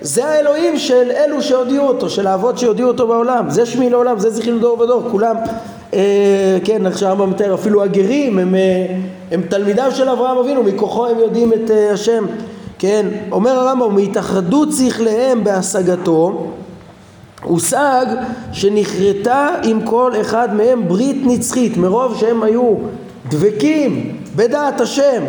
[0.00, 4.30] זה האלוהים של אלו שהודיעו אותו, של האבות שהודיעו אותו בעולם, זה שמי לעולם, זה
[4.30, 5.36] זכרי לדור ודור, כולם
[5.94, 8.86] אה, כן, איך שהרמב"ם מתאר, אפילו הגרים הם, אה,
[9.34, 12.26] הם תלמידיו של אברהם אבינו, מכוחו הם יודעים את אה, השם,
[12.78, 16.46] כן, אומר הרמב"ם, מהתאחדות שכליהם בהשגתו,
[17.42, 18.06] הושג
[18.52, 22.74] שנכרתה עם כל אחד מהם ברית נצחית, מרוב שהם היו
[23.28, 25.22] דבקים בדעת השם,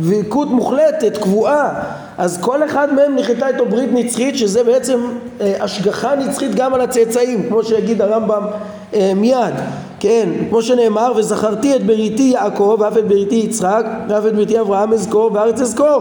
[0.00, 1.82] דבקות מוחלטת, קבועה,
[2.18, 5.00] אז כל אחד מהם נכרתה איתו ברית נצחית, שזה בעצם
[5.40, 8.46] אה, השגחה נצחית גם על הצאצאים, כמו שיגיד הרמב"ם
[8.94, 9.54] אה, מיד.
[10.00, 14.92] כן, כמו שנאמר, וזכרתי את בריתי יעקב, ואף את בריתי יצחק, ואף את בריתי אברהם
[14.92, 15.98] אזכור, וארץ אזכור.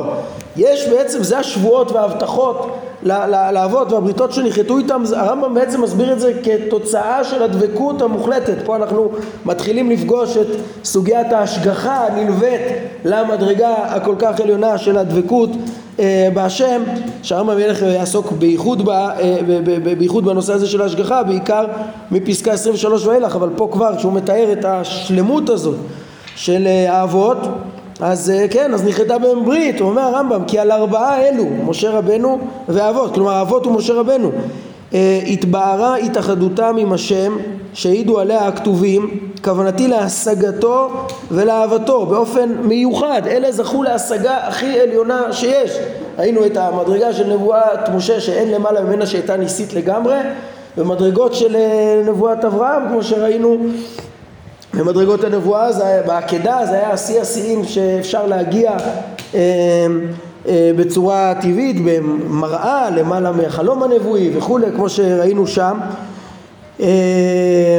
[0.58, 2.78] יש בעצם, זה השבועות וההבטחות
[3.54, 8.56] לאבות והבריתות שנחתו איתם, הרמב"ם בעצם מסביר את זה כתוצאה של הדבקות המוחלטת.
[8.66, 9.12] פה אנחנו
[9.46, 10.48] מתחילים לפגוש את
[10.84, 12.62] סוגיית ההשגחה הנלווית
[13.06, 15.50] למדרגה הכל כך עליונה של הדבקות
[16.34, 16.82] בהשם,
[17.24, 19.16] שהרמב"ם ילך ויעסוק בייחוד, אה,
[19.98, 21.66] בייחוד בנושא הזה של ההשגחה, בעיקר
[22.12, 25.76] מפסקה 23 ואילך, אבל פה כבר כשהוא מתאר את השלמות הזאת
[26.36, 27.38] של אה, האבות,
[28.00, 32.40] אז כן, אז נכרתה בהם ברית, הוא אומר הרמב"ם, כי על ארבעה אלו, משה רבנו
[32.70, 34.32] ואבות, כלומר האבות ומשה רבנו,
[35.28, 37.38] התבהרה התאחדותם עם השם
[37.74, 40.90] שהעידו עליה הכתובים, כוונתי להשגתו
[41.32, 45.78] ולאהבתו באופן מיוחד, אלה זכו להשגה הכי עליונה שיש.
[46.20, 50.18] ראינו את המדרגה של נבואת משה שאין למעלה ממנה שהייתה ניסית לגמרי,
[50.78, 53.58] ומדרגות של אה, נבואת אברהם כמו שראינו
[54.74, 58.72] במדרגות הנבואה, זה, בעקדה זה היה שיא השיאים שאפשר להגיע
[59.36, 59.40] אה,
[60.48, 65.80] אה, בצורה טבעית, במראה למעלה מהחלום הנבואי וכולי, כמו שראינו שם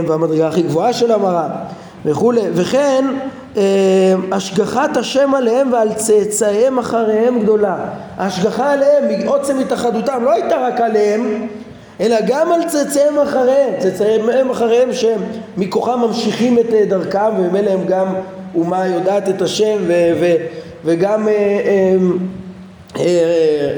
[0.07, 1.49] והמדרגה הכי גבוהה של המראה
[2.05, 3.05] וכולי, וכן
[3.57, 7.77] אה, השגחת השם עליהם ועל צאצאיהם אחריהם גדולה.
[8.17, 11.47] ההשגחה עליהם, מעוצם התאחדותם, לא הייתה רק עליהם,
[12.01, 15.21] אלא גם על צאצאיהם אחריהם, צאצאיהם אחריהם שהם
[15.57, 18.07] מכוחם ממשיכים את אה, דרכם וממילא הם גם
[18.55, 20.37] אומה יודעת את השם ו- ו-
[20.85, 21.33] וגם אה,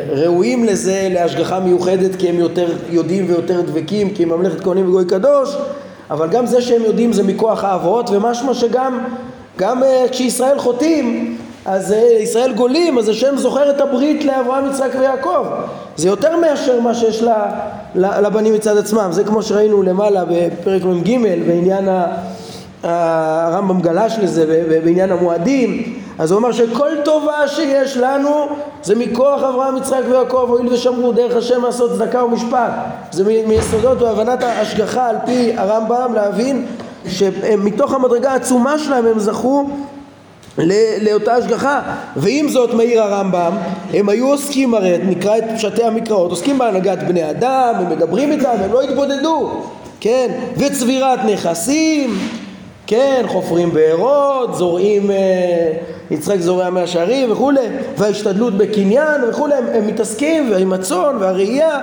[0.09, 5.05] ראויים לזה להשגחה מיוחדת כי הם יותר יודעים ויותר דבקים כי הם ממלכת כהנים וגוי
[5.05, 5.57] קדוש
[6.11, 9.05] אבל גם זה שהם יודעים זה מכוח האבות ומשמע שגם
[9.59, 14.91] גם uh, כשישראל חוטאים אז uh, ישראל גולים אז השם זוכר את הברית לאברהם יצחק
[15.01, 15.47] ויעקב.
[15.97, 17.25] זה יותר מאשר מה שיש
[17.95, 19.09] לבנים מצד עצמם.
[19.11, 21.89] זה כמו שראינו למעלה בפרק מ"ג בעניין
[22.83, 28.47] הרמב"ם גלש לזה בעניין המועדים אז הוא אמר שכל טובה שיש לנו
[28.83, 32.73] זה מכוח אברהם, יצחק ויעקב, הואיל ושמרו דרך השם לעשות צדקה ומשפט.
[33.11, 36.67] זה מיסודות והבנת ההשגחה על פי הרמב"ם להבין
[37.07, 39.69] שמתוך המדרגה העצומה שלהם הם זכו
[41.01, 41.81] לאותה השגחה
[42.17, 43.53] ועם זאת מעיר הרמב"ם
[43.93, 48.57] הם היו עוסקים הרי נקרא את פשטי המקראות עוסקים בהנהגת בני אדם הם מדברים איתם
[48.65, 49.51] הם לא התבודדו
[50.01, 52.19] כן וצבירת נכסים
[52.87, 55.73] כן חופרים בארות זורעים אה,
[56.11, 57.67] יצחק זורע מהשערים וכולי,
[57.99, 61.81] וההשתדלות בקניין וכולי, הם, הם מתעסקים עם הצאן והראייה,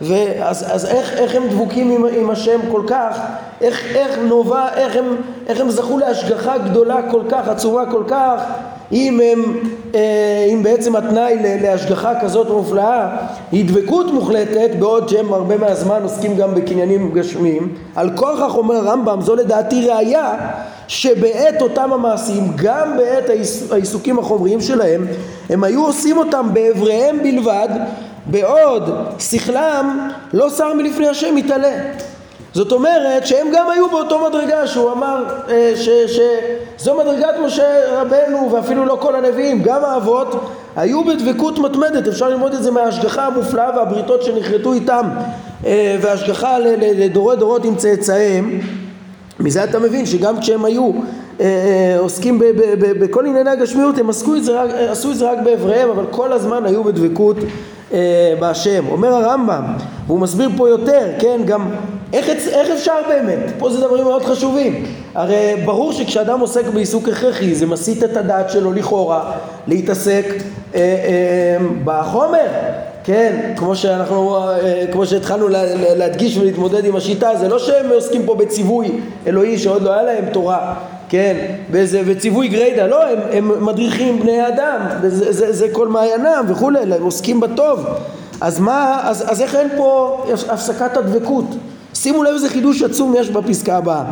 [0.00, 3.18] ואז אז איך, איך הם דבוקים עם, עם השם כל כך,
[3.60, 8.42] איך, איך נובע, איך הם, איך הם זכו להשגחה גדולה כל כך, עצומה כל כך,
[8.92, 9.60] אם הם,
[9.94, 13.16] אה, אם בעצם התנאי להשגחה כזאת מופלאה
[13.52, 19.20] היא דבקות מוחלטת בעוד שהם הרבה מהזמן עוסקים גם בקניינים גשמיים על כך אומר הרמב"ם
[19.20, 20.34] זו לדעתי ראיה
[20.92, 23.24] שבעת אותם המעשים גם בעת
[23.70, 25.06] העיסוקים החומריים שלהם
[25.50, 27.68] הם היו עושים אותם באבריהם בלבד
[28.26, 31.72] בעוד שכלם לא שר מלפני השם מתעלה
[32.54, 35.72] זאת אומרת שהם גם היו באותו מדרגה שהוא אמר אה,
[36.76, 40.34] שזו מדרגת משה רבנו ואפילו לא כל הנביאים, גם האבות
[40.76, 45.08] היו בדבקות מתמדת, אפשר ללמוד את זה מההשגחה המופלאה והבריתות שנכרתו איתם
[45.66, 48.60] אה, וההשגחה לדורי דורות עם צאצאיהם
[49.42, 50.90] מזה אתה מבין שגם כשהם היו
[51.40, 52.38] אה, אה, עוסקים
[52.78, 56.32] בכל ענייני הגשמיות הם עשו את, זה רק, עשו את זה רק באבריהם אבל כל
[56.32, 57.36] הזמן היו בדבקות
[58.40, 58.84] בהשם.
[58.90, 59.64] אומר הרמב"ם,
[60.06, 61.70] והוא מסביר פה יותר, כן, גם
[62.12, 63.52] איך, איך אפשר באמת?
[63.58, 64.84] פה זה דברים מאוד חשובים.
[65.14, 69.32] הרי ברור שכשאדם עוסק בעיסוק הכרחי זה מסיט את הדעת שלו לכאורה
[69.66, 70.24] להתעסק
[70.74, 72.46] אה, אה, בחומר.
[73.04, 75.48] כן, כמו שאנחנו, אה, כמו שהתחלנו
[75.96, 78.90] להדגיש ולהתמודד עם השיטה, זה לא שהם עוסקים פה בציווי
[79.26, 80.74] אלוהי שעוד לא היה להם תורה,
[81.08, 81.36] כן,
[81.70, 86.78] וזה, וציווי גריידא, לא, הם, הם מדריכים בני אדם, וזה, זה, זה כל מעיינם וכולי,
[86.78, 87.86] הם עוסקים בטוב.
[88.40, 91.44] אז מה, אז, אז איך אין פה הפסקת הדבקות?
[91.94, 94.04] שימו לב איזה חידוש עצום יש בפסקה הבאה.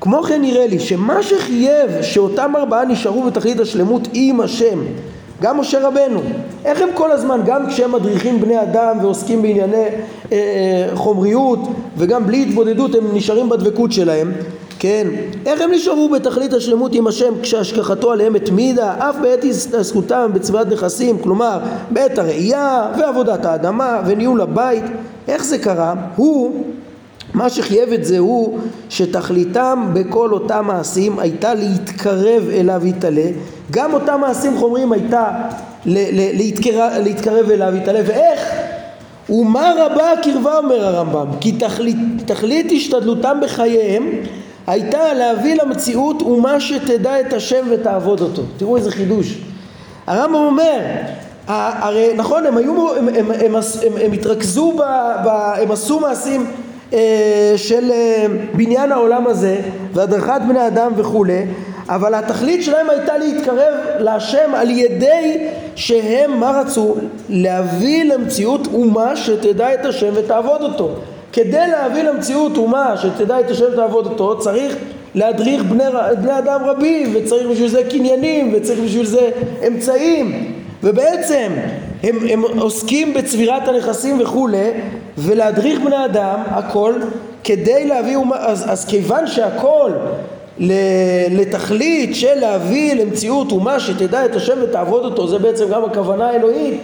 [0.00, 4.78] כמו כן נראה לי שמה שחייב שאותם ארבעה נשארו בתכלית השלמות עם השם
[5.42, 6.20] גם משה רבנו,
[6.64, 9.88] איך הם כל הזמן, גם כשהם מדריכים בני אדם ועוסקים בענייני אה,
[10.32, 11.58] אה, חומריות
[11.96, 14.32] וגם בלי התבודדות הם נשארים בדבקות שלהם,
[14.78, 15.06] כן,
[15.46, 21.18] איך הם נשארו בתכלית השלמות עם השם כשהשגחתו עליהם התמידה אף בעת התעסקותם בצביעת נכסים,
[21.18, 21.58] כלומר
[21.90, 24.84] בעת הראייה ועבודת האדמה וניהול הבית,
[25.28, 25.94] איך זה קרה?
[26.16, 26.64] הוא
[27.34, 33.26] מה שחייב את זה הוא שתכליתם בכל אותם מעשים הייתה להתקרב אליו יתעלה.
[33.70, 35.30] גם אותם מעשים חומרים הייתה
[35.86, 38.00] להתקרב, להתקרב אליו יתעלה.
[38.06, 38.40] ואיך?
[39.30, 41.26] ומה רבה הקרבה אומר הרמב"ם?
[41.40, 44.08] כי תכלית, תכלית השתדלותם בחייהם
[44.66, 48.42] הייתה להביא למציאות ומה שתדע את השם ותעבוד אותו.
[48.56, 49.38] תראו איזה חידוש.
[50.06, 50.80] הרמב"ם אומר
[51.46, 54.82] הרי נכון הם היו הם, הם, הם, הם, הם התרכזו ב,
[55.24, 55.28] ב,
[55.62, 56.46] הם עשו מעשים
[57.56, 59.56] של אה, בניין העולם הזה
[59.92, 61.44] והדרכת בני אדם וכולי
[61.88, 66.94] אבל התכלית שלהם הייתה להתקרב להשם על ידי שהם מה רצו?
[67.28, 70.90] להביא למציאות אומה שתדע את השם ותעבוד אותו
[71.32, 74.76] כדי להביא למציאות אומה שתדע את השם ותעבוד אותו צריך
[75.14, 75.84] להדריך בני,
[76.22, 79.30] בני אדם רבים וצריך בשביל זה קניינים וצריך בשביל זה
[79.66, 81.52] אמצעים ובעצם
[82.02, 84.70] הם, הם עוסקים בצבירת הנכסים וכולי
[85.18, 86.94] ולהדריך בני אדם הכל
[87.44, 89.90] כדי להביא, אז, אז כיוון שהכל
[91.30, 96.80] לתכלית של להביא למציאות אומה שתדע את השם ותעבוד אותו זה בעצם גם הכוונה האלוהית.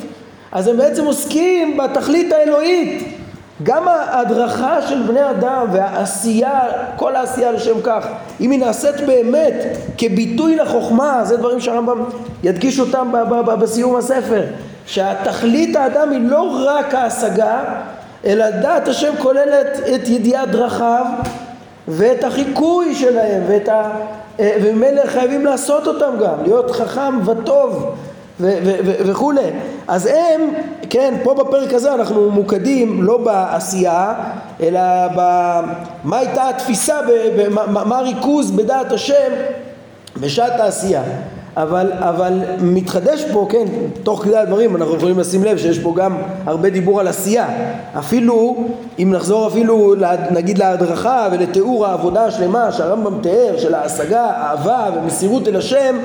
[0.52, 3.18] אז הם בעצם עוסקים בתכלית האלוהית.
[3.62, 6.60] גם ההדרכה של בני אדם והעשייה,
[6.96, 8.06] כל העשייה לשם כך,
[8.40, 9.54] אם היא נעשית באמת
[9.98, 12.04] כביטוי לחוכמה, זה דברים שהרמב"ם
[12.42, 13.12] ידגיש אותם
[13.60, 14.42] בסיום הספר,
[14.88, 17.60] שהתכלית האדם היא לא רק ההשגה,
[18.24, 21.04] אלא דעת השם כוללת את ידיעת דרכיו
[21.88, 23.90] ואת החיקוי שלהם ואת ה...
[24.38, 27.94] וממילא חייבים לעשות אותם גם, להיות חכם וטוב
[29.06, 29.50] וכולי.
[29.88, 30.50] אז הם,
[30.90, 34.14] כן, פה בפרק הזה אנחנו ממוקדים לא בעשייה,
[34.60, 34.80] אלא
[35.14, 36.96] במה הייתה התפיסה,
[37.66, 39.32] מה הריכוז בדעת השם
[40.20, 41.02] בשעת העשייה.
[41.56, 43.64] אבל, אבל מתחדש פה, כן,
[44.02, 47.46] תוך כדי הדברים אנחנו יכולים לשים לב שיש פה גם הרבה דיבור על עשייה.
[47.98, 48.56] אפילו,
[48.98, 49.94] אם נחזור אפילו
[50.30, 55.96] נגיד להדרכה ולתיאור העבודה השלמה שהרמב"ם תיאר, של ההשגה, אהבה ומסירות אל השם,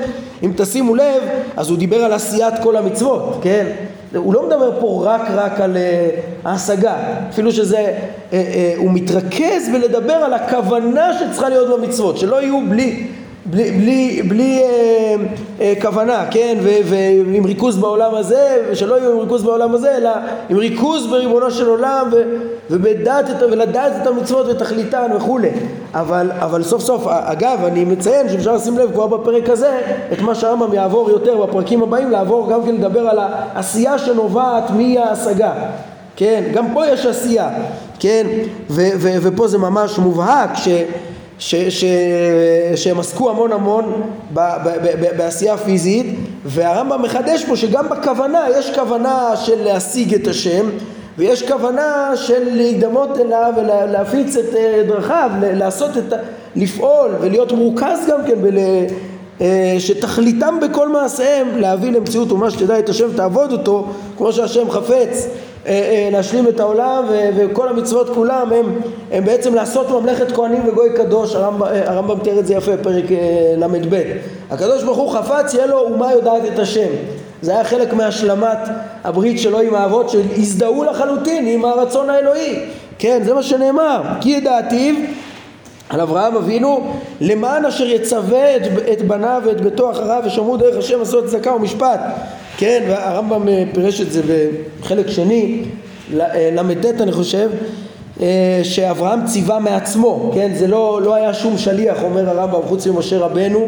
[0.42, 1.22] אם תשימו לב,
[1.56, 3.66] אז הוא דיבר על עשיית כל המצוות, כן?
[4.14, 6.94] הוא לא מדבר פה רק רק על uh, ההשגה,
[7.30, 7.94] אפילו שזה,
[8.30, 8.36] uh, uh,
[8.76, 13.06] הוא מתרכז בלדבר על הכוונה שצריכה להיות במצוות, שלא יהיו בלי
[13.46, 15.14] בלי, בלי, בלי אה,
[15.60, 20.10] אה, כוונה, כן, ו, ועם ריכוז בעולם הזה, ושלא יהיו עם ריכוז בעולם הזה, אלא
[20.48, 22.22] עם ריכוז בריבונו של עולם, ו,
[22.70, 25.50] ובדעת את, ולדעת את המצוות ותכליתן וכולי.
[25.94, 29.80] אבל, אבל סוף סוף, אגב, אני מציין שאפשר לשים לב כבר בפרק הזה,
[30.12, 35.52] את מה שהרמב"ם יעבור יותר בפרקים הבאים, לעבור גם כן לדבר על העשייה שנובעת מההשגה.
[36.16, 37.48] כן, גם פה יש עשייה,
[37.98, 38.26] כן,
[38.70, 40.68] ו, ו, ופה זה ממש מובהק ש...
[41.38, 41.84] ש, ש,
[42.76, 44.02] שהם עסקו המון המון
[44.34, 46.06] ב, ב, ב, בעשייה פיזית
[46.44, 50.66] והרמב"ם מחדש פה שגם בכוונה יש כוונה של להשיג את השם
[51.18, 56.12] ויש כוונה של להידמות אליו ולהפיץ את אה, דרכיו, לעשות את,
[56.56, 58.58] לפעול ולהיות מורכז גם כן בל...
[59.40, 65.28] אה, שתכליתם בכל מעשיהם להביא למציאות ומה שתדע את השם תעבוד אותו כמו שהשם חפץ
[66.12, 67.04] להשלים את העולם
[67.36, 68.80] וכל המצוות כולם הם,
[69.12, 71.34] הם בעצם לעשות ממלכת כהנים וגוי קדוש.
[71.34, 73.04] הרמב"ם, הרמב"ם תיאר את זה יפה פרק
[73.56, 74.02] ל"ב.
[74.50, 76.88] הקדוש ברוך הוא חפץ יהיה לו אומה יודעת את השם.
[77.42, 78.58] זה היה חלק מהשלמת
[79.04, 82.60] הברית שלו עם האבות שהזדהו לחלוטין עם הרצון האלוהי.
[82.98, 84.02] כן זה מה שנאמר.
[84.20, 84.94] כי ידעתיו
[85.88, 86.86] על אברהם אבינו
[87.20, 88.62] למען אשר יצווה את,
[88.92, 92.00] את בניו ואת ביתו אחריו ושמרו דרך השם עשו צדקה ומשפט
[92.56, 94.22] כן, והרמב"ם פירש את זה
[94.80, 95.62] בחלק שני,
[96.12, 97.50] ל"ט אני חושב,
[98.62, 103.66] שאברהם ציווה מעצמו, כן, זה לא, לא היה שום שליח, אומר הרמב"ם, חוץ ממשה רבנו,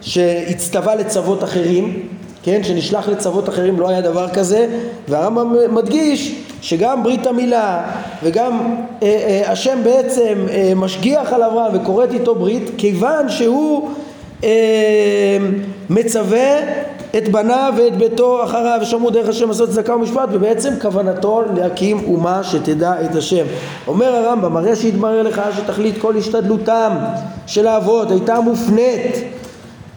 [0.00, 2.08] שהצטווה לצוות אחרים,
[2.42, 4.66] כן, שנשלח לצוות אחרים לא היה דבר כזה,
[5.08, 7.82] והרמב"ם מדגיש שגם ברית המילה
[8.22, 14.03] וגם אה, אה, השם בעצם אה, משגיח על אברהם וכורת איתו ברית כיוון שהוא אה,
[15.90, 16.58] מצווה
[17.16, 22.44] את בניו ואת ביתו אחריו ושמעו דרך השם לעשות צדקה ומשפט ובעצם כוונתו להקים אומה
[22.44, 23.44] שתדע את השם.
[23.86, 26.92] אומר הרמב"ם הרי שהתברר לך שתכלית כל השתדלותם
[27.46, 29.16] של האבות הייתה מופנית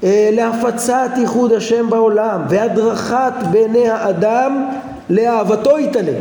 [0.03, 4.69] אה, להפצת ייחוד השם בעולם והדרכת בעיני האדם
[5.09, 6.13] לאהבתו יתעלה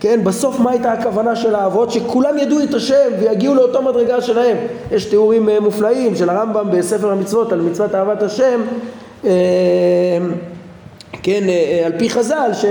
[0.00, 1.90] כן, בסוף מה הייתה הכוונה של האבות?
[1.90, 4.56] שכולם ידעו את השם ויגיעו לאותו מדרגה שלהם.
[4.92, 8.60] יש תיאורים אה, מופלאים של הרמב"ם בספר המצוות על מצוות אהבת השם,
[9.24, 9.30] אה,
[11.22, 11.44] כן,
[11.86, 12.64] על פי חז"ל, ש...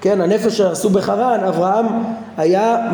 [0.00, 1.86] כן, הנפש שעשו בחרן, אברהם
[2.36, 2.90] היה,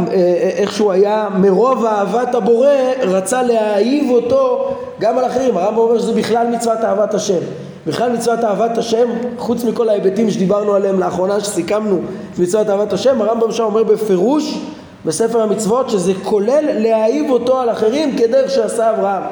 [0.57, 2.69] איכשהו היה מרוב אהבת הבורא,
[3.03, 5.57] רצה להאהיב אותו גם על אחרים.
[5.57, 7.41] הרמב"ם אומר שזה בכלל מצוות אהבת השם.
[7.89, 9.09] בכלל מצוות אהבת השם,
[9.39, 12.01] חוץ מכל ההיבטים שדיברנו עליהם לאחרונה, שסיכמנו
[12.39, 14.59] מצוות אהבת השם, הרמב"ם שם אומר בפירוש
[15.05, 19.23] בספר המצוות שזה כולל להאהיב אותו על אחרים כדרך שעשה אברהם.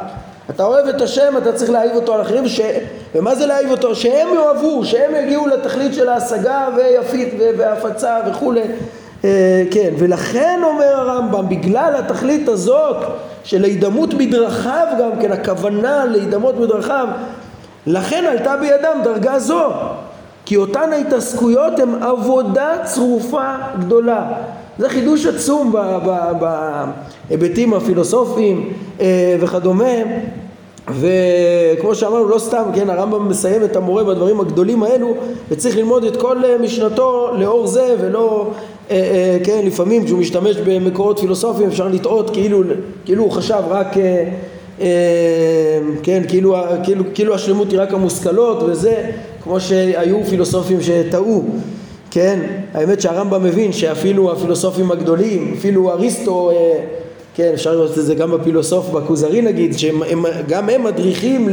[0.50, 2.60] אתה אוהב את השם, אתה צריך להאהיב אותו על אחרים, ש...
[3.14, 3.94] ומה זה להאהיב אותו?
[3.94, 8.62] שהם יאהבו, שהם יגיעו לתכלית של ההשגה ויפית והפצה וכולי.
[9.24, 12.96] אה, כן, ולכן אומר הרמב"ם, בגלל התכלית הזאת
[13.44, 17.08] של ההידמות בדרכיו גם כן, הכוונה להידמות בדרכיו,
[17.86, 19.70] לכן עלתה בידם דרגה זו.
[20.46, 24.32] כי אותן ההתעסקויות הן עבודה צרופה גדולה.
[24.78, 25.74] זה חידוש עצום
[27.30, 29.94] בהיבטים הפילוסופיים אה, וכדומה
[30.88, 35.14] וכמו שאמרנו לא סתם כן הרמב"ם מסיים את המורה בדברים הגדולים האלו
[35.50, 38.50] וצריך ללמוד את כל אה, משנתו לאור זה ולא
[38.90, 42.62] אה, כן לפעמים כשהוא משתמש במקורות פילוסופיים אפשר לטעות כאילו,
[43.04, 43.88] כאילו הוא חשב רק
[46.02, 49.10] כן כאילו, כאילו, כאילו השלמות היא רק המושכלות וזה
[49.42, 51.44] כמו שהיו פילוסופים שטעו
[52.16, 52.38] כן,
[52.74, 56.78] האמת שהרמב"ם מבין שאפילו הפילוסופים הגדולים, אפילו אריסטו, אה,
[57.34, 61.48] כן, אפשר לראות את זה גם בפילוסוף, בכוזרי נגיד, שגם הם מדריכים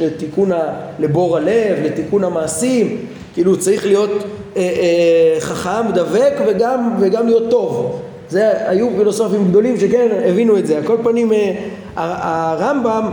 [0.00, 0.50] לתיקון,
[0.98, 2.96] לבור הלב, לתיקון המעשים,
[3.34, 8.00] כאילו צריך להיות אה, אה, חכם, דבק וגם, וגם להיות טוב.
[8.28, 10.76] זה, היו פילוסופים גדולים שכן הבינו את זה.
[10.76, 11.32] על כל פנים
[11.96, 13.08] הרמב"ם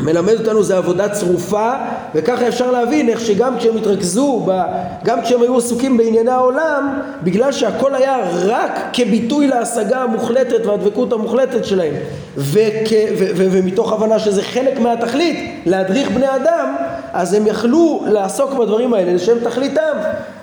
[0.00, 1.70] מלמד אותנו זה עבודה צרופה
[2.14, 4.62] וככה אפשר להבין איך שגם כשהם התרכזו, ב,
[5.04, 11.64] גם כשהם היו עסוקים בענייני העולם בגלל שהכל היה רק כביטוי להשגה המוחלטת והדבקות המוחלטת
[11.64, 11.94] שלהם
[12.36, 16.76] וכ, ו, ו, ומתוך הבנה שזה חלק מהתכלית להדריך בני אדם
[17.12, 19.96] אז הם יכלו לעסוק בדברים האלה לשם תכליתם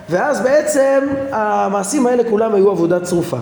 [0.09, 0.99] ואז בעצם
[1.31, 3.37] המעשים האלה כולם היו עבודה צרופה.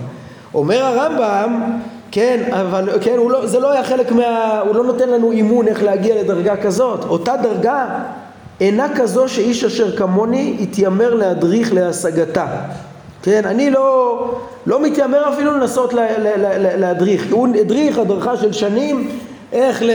[0.54, 1.78] אומר הרמב"ם
[2.10, 4.60] כן, אבל כן, לא, זה לא היה חלק מה...
[4.66, 7.04] הוא לא נותן לנו אימון איך להגיע לדרגה כזאת.
[7.04, 7.86] אותה דרגה
[8.60, 12.46] אינה כזו שאיש אשר כמוני יתיימר להדריך להשגתה.
[13.22, 14.34] כן, אני לא,
[14.66, 17.26] לא מתיימר אפילו לנסות לה, לה, לה, להדריך.
[17.30, 19.08] הוא הדריך הדרכה של שנים
[19.52, 19.90] איך, ל,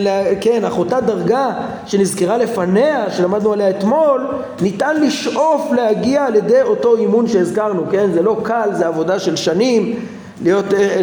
[0.00, 0.08] ל,
[0.40, 1.50] כן, אך אותה דרגה
[1.86, 4.26] שנזכרה לפניה, שלמדנו עליה אתמול,
[4.60, 8.12] ניתן לשאוף להגיע על ידי אותו אימון שהזכרנו, כן?
[8.12, 10.06] זה לא קל, זה עבודה של שנים.
[10.42, 11.00] להיות, אה,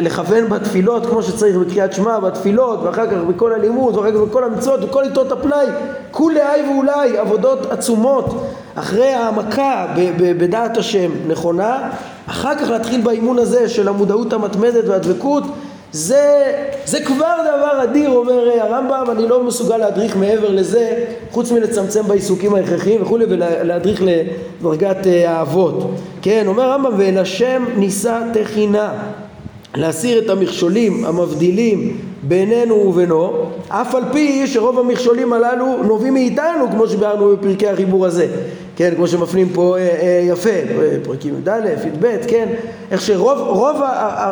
[0.00, 4.84] לכוון בתפילות כמו שצריך בקריאת שמע, בתפילות, ואחר כך בכל הלימוד, ואחר כך בכל המצוות,
[4.84, 5.66] וכל עיתות הפנאי,
[6.10, 9.86] כולי ואולי, עבודות עצומות, אחרי העמקה
[10.18, 11.90] בדעת השם נכונה,
[12.26, 15.44] אחר כך להתחיל באימון הזה של המודעות המתמדת והדבקות,
[15.92, 16.52] זה,
[16.84, 22.54] זה כבר דבר אדיר, אומר הרמב"ם, אני לא מסוגל להדריך מעבר לזה, חוץ מלצמצם בעיסוקים
[22.54, 25.90] ההכרחיים וכולי, ולהדריך לדרגת אה, האבות.
[26.22, 28.92] כן, אומר הרמב"ם, ואל השם נישא תחינה,
[29.74, 33.32] להסיר את המכשולים המבדילים בינינו ובינו,
[33.68, 38.26] אף על פי שרוב המכשולים הללו נובעים מאיתנו, כמו שביארנו בפרקי החיבור הזה.
[38.78, 40.50] כן, כמו שמפנים פה אה, אה, יפה,
[41.02, 42.48] פרקים י"א, י"ב, כן,
[42.90, 43.76] איך שרוב רוב,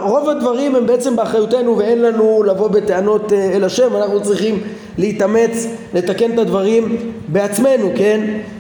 [0.03, 4.61] רוב הדברים הם בעצם באחריותנו ואין לנו לבוא בטענות אה, אל השם, אנחנו צריכים
[4.99, 6.97] להתאמץ, לתקן את הדברים
[7.29, 8.56] בעצמנו, כן, אה, אה,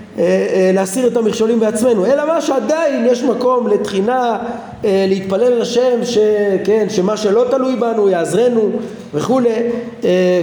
[0.72, 4.38] להסיר את המכשולים בעצמנו, אלא מה שעדיין יש מקום לתחינה,
[4.84, 8.70] אה, להתפלל אל השם, שכן, שמה שלא תלוי בנו יעזרנו
[9.14, 9.50] וכולי,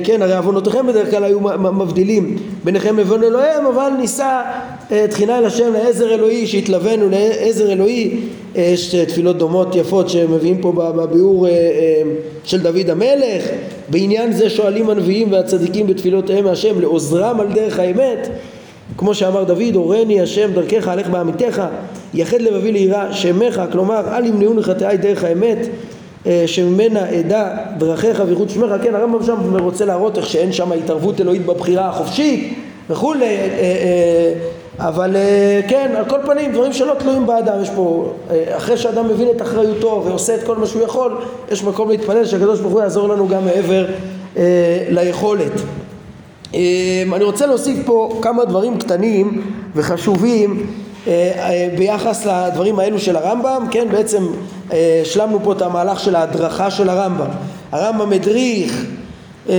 [0.03, 4.41] כן, הרי עוונותיכם בדרך כלל היו מבדילים ביניכם לבין אלוהיהם, אבל נישא
[5.09, 8.19] תחינה אל השם לעזר אלוהי, שהתלווינו לעזר אלוהי,
[8.55, 11.47] יש תפילות דומות יפות שמביאים פה בביאור
[12.43, 13.43] של דוד המלך,
[13.89, 18.29] בעניין זה שואלים הנביאים והצדיקים בתפילותיהם מהשם לעוזרם על דרך האמת
[18.97, 21.63] כמו שאמר דוד, הורני השם דרכך, הלך בעמיתך,
[22.13, 25.57] יחד לבבי ליראה שמך, כלומר אל ימנעו לחטאי דרך האמת
[26.27, 31.21] אה, שממנה אדע דרכיך ויחוד שמך, כן הרמב"ם שם רוצה להראות איך שאין שם התערבות
[31.21, 32.53] אלוהית בבחירה החופשית
[32.89, 34.33] וכולי, אה, אה,
[34.79, 35.15] אבל
[35.67, 38.13] כן, על כל פנים דברים שלא תלויים באדם, יש פה,
[38.57, 41.17] אחרי שאדם מבין את אחריותו ועושה את כל מה שהוא יכול,
[41.51, 43.85] יש מקום להתפלל שהקדוש ברוך הוא יעזור לנו גם מעבר
[44.89, 45.51] ליכולת.
[47.13, 49.41] אני רוצה להוסיף פה כמה דברים קטנים
[49.75, 50.67] וחשובים
[51.77, 54.23] ביחס לדברים האלו של הרמב"ם, כן, בעצם
[55.01, 57.27] השלמנו פה את המהלך של ההדרכה של הרמב"ם.
[57.71, 58.85] הרמב"ם הדריך
[59.49, 59.55] אה,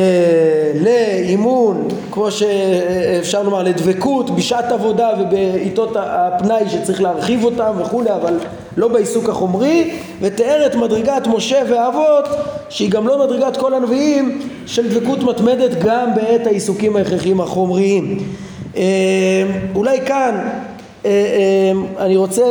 [0.81, 8.39] לאימון, כמו שאפשר לומר, לדבקות בשעת עבודה ובעיתות הפנאי שצריך להרחיב אותם וכולי, אבל
[8.77, 9.91] לא בעיסוק החומרי,
[10.21, 12.29] ותיאר את מדרגת משה והאבות,
[12.69, 18.19] שהיא גם לא מדרגת כל הנביאים, של דבקות מתמדת גם בעת העיסוקים ההכרחיים החומריים.
[18.77, 18.83] אה,
[19.75, 20.49] אולי כאן
[21.05, 21.73] אה, אה,
[22.05, 22.43] אני רוצה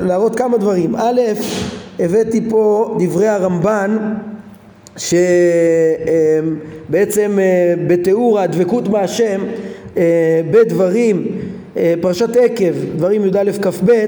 [0.00, 0.96] להראות כמה דברים.
[0.96, 1.20] א',
[1.98, 3.98] הבאתי פה דברי הרמב"ן
[6.86, 7.38] שבעצם
[7.86, 9.40] בתיאור הדבקות בהשם
[10.50, 11.26] בדברים
[12.00, 14.04] פרשת עקב, דברים י"א כ"ב,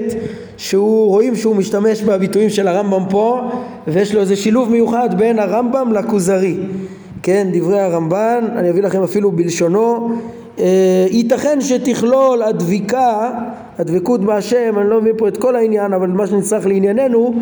[0.56, 3.40] שהוא רואים שהוא משתמש בביטויים של הרמב"ם פה
[3.86, 6.56] ויש לו איזה שילוב מיוחד בין הרמב"ם לכוזרי.
[7.22, 10.16] כן, דברי הרמב"ן, אני אביא לכם אפילו בלשונו
[10.58, 13.30] אה, ייתכן שתכלול הדביקה,
[13.78, 17.34] הדבקות בהשם, אני לא מבין פה את כל העניין, אבל מה שנצטרך לענייננו,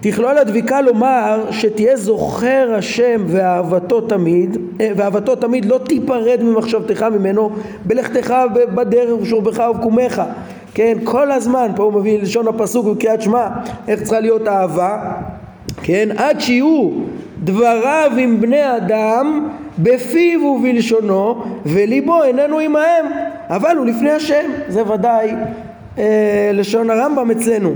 [0.00, 7.50] תכלול הדביקה לומר שתהיה זוכר השם ואהבתו תמיד, אה, ואהבתו תמיד לא תיפרד ממחשבתך ממנו
[7.84, 8.34] בלכתך
[8.74, 10.22] בדרך ושורבך ובקומך,
[10.74, 13.48] כן, כל הזמן, פה הוא מביא לשון הפסוק בקריאת שמע,
[13.88, 15.12] איך צריכה להיות אהבה,
[15.82, 16.90] כן, עד שיהיו
[17.44, 19.48] דבריו עם בני אדם
[19.78, 23.04] בפיו ובלשונו וליבו איננו עמהם.
[23.48, 25.30] אבל הוא לפני השם זה ודאי
[25.98, 27.70] אה, לשון הרמב"ם אצלנו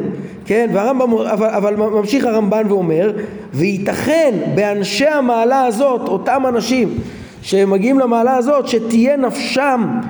[0.47, 3.12] כן והרמב"ם אבל, אבל ממשיך הרמב"ן ואומר
[3.53, 6.99] וייתכן באנשי המעלה הזאת אותם אנשים
[7.42, 10.01] שמגיעים למעלה הזאת שתהיה נפשם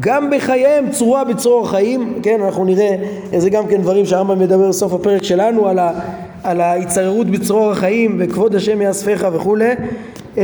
[0.00, 2.18] גם בחייהם צרורה בצרור החיים.
[2.22, 2.96] כן אנחנו נראה
[3.32, 5.92] איזה גם כן דברים שהרמב"ם מדבר בסוף הפרק שלנו על, ה,
[6.44, 9.70] על ההצטררות בצרור החיים וכבוד השם יאספך וכולי
[10.36, 10.42] אמ,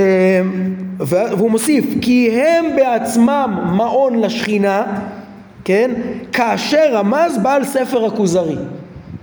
[0.99, 4.83] והוא מוסיף כי הם בעצמם מעון לשכינה
[5.65, 5.91] כן
[6.33, 8.57] כאשר רמז בעל ספר הכוזרי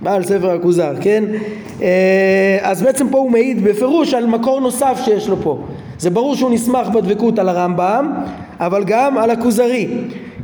[0.02, 1.24] בעל ספר הכוזר כן?
[1.82, 5.58] אה, אז בעצם פה הוא מעיד בפירוש על מקור נוסף שיש לו פה.
[5.98, 8.12] זה ברור שהוא נסמך בדבקות על הרמב"ם
[8.60, 9.88] אבל גם על הכוזרי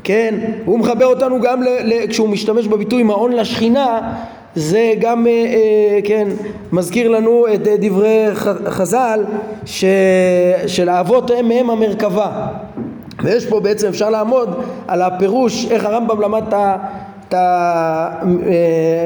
[0.04, 0.34] כן?
[0.64, 4.12] הוא מחבר אותנו גם ל, ל, כשהוא משתמש בביטוי מעון לשכינה
[4.54, 6.28] זה גם אה, אה, כן
[6.72, 8.26] מזכיר לנו את דברי
[8.66, 9.24] חז"ל
[9.64, 9.84] ש,
[10.66, 12.46] של האבות הם מהם המרכבה.
[13.22, 16.54] ויש פה בעצם אפשר לעמוד על הפירוש איך הרמב"ם למד את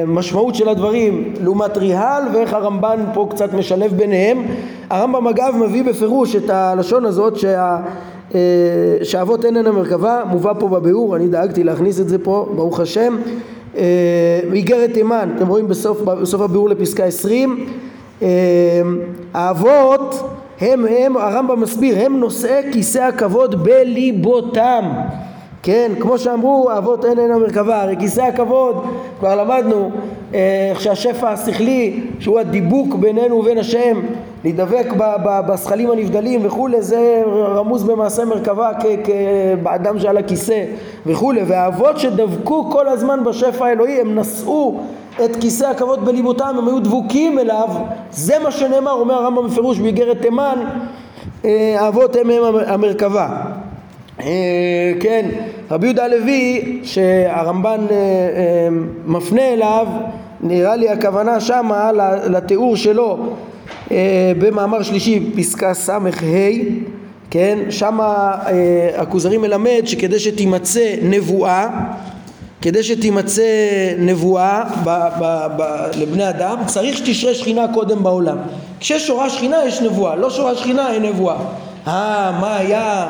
[0.03, 4.45] המשמעות של הדברים לעומת ריהל ואיך הרמב"ן פה קצת משלב ביניהם.
[4.89, 7.77] הרמב"ם אגב מביא בפירוש את הלשון הזאת שה
[9.03, 13.15] שאבות אין הן המרכבה מובא פה בביאור אני דאגתי להכניס את זה פה ברוך השם.
[13.77, 17.65] אה, איגרת תימן, אתם רואים בסוף, בסוף הביאור לפסקה 20,
[18.21, 18.27] אה,
[19.33, 20.23] האבות
[20.61, 24.91] הם, הם, הרמב"ם מסביר, הם נושאי כיסא הכבוד בליבותם
[25.63, 28.85] כן, כמו שאמרו האבות אין אין המרכבה, הרי כיסא הכבוד,
[29.19, 29.91] כבר למדנו
[30.33, 33.99] אה, איך שהשפע השכלי שהוא הדיבוק בינינו ובין השם
[34.43, 34.85] להידבק
[35.47, 38.71] בשכלים הנבדלים וכולי זה רמוז במעשה מרכבה
[39.63, 40.63] כאדם שעל הכיסא
[41.05, 44.79] וכולי והאבות שדבקו כל הזמן בשפע האלוהי הם נשאו
[45.25, 47.67] את כיסא הכבוד בליבותם הם היו דבוקים אליו.
[48.11, 50.63] זה מה שנאמר אומר הרמב"ם בפירוש באיגרת תימן
[51.45, 53.27] אה, האבות הם הם המרכבה.
[53.29, 53.70] אה,
[54.99, 55.25] כן,
[55.71, 58.67] רבי יהודה הלוי שהרמב"ן אה, אה,
[59.05, 59.87] מפנה אליו,
[60.41, 61.91] נראה לי הכוונה שמה
[62.29, 63.17] לתיאור שלו
[64.39, 65.97] במאמר שלישי פסקה ס"ה,
[67.29, 68.35] כן, שמה
[68.97, 71.67] הכוזרי מלמד שכדי שתימצא נבואה
[72.61, 73.43] כדי שתימצא
[73.99, 75.63] נבואה ב, ב, ב,
[75.97, 78.37] לבני אדם צריך שתשרה שכינה קודם בעולם.
[78.79, 81.35] כשיש שורה שכינה יש נבואה, לא שורה שכינה אין נבואה.
[81.87, 82.81] אה, מה היה?
[82.81, 83.07] אה,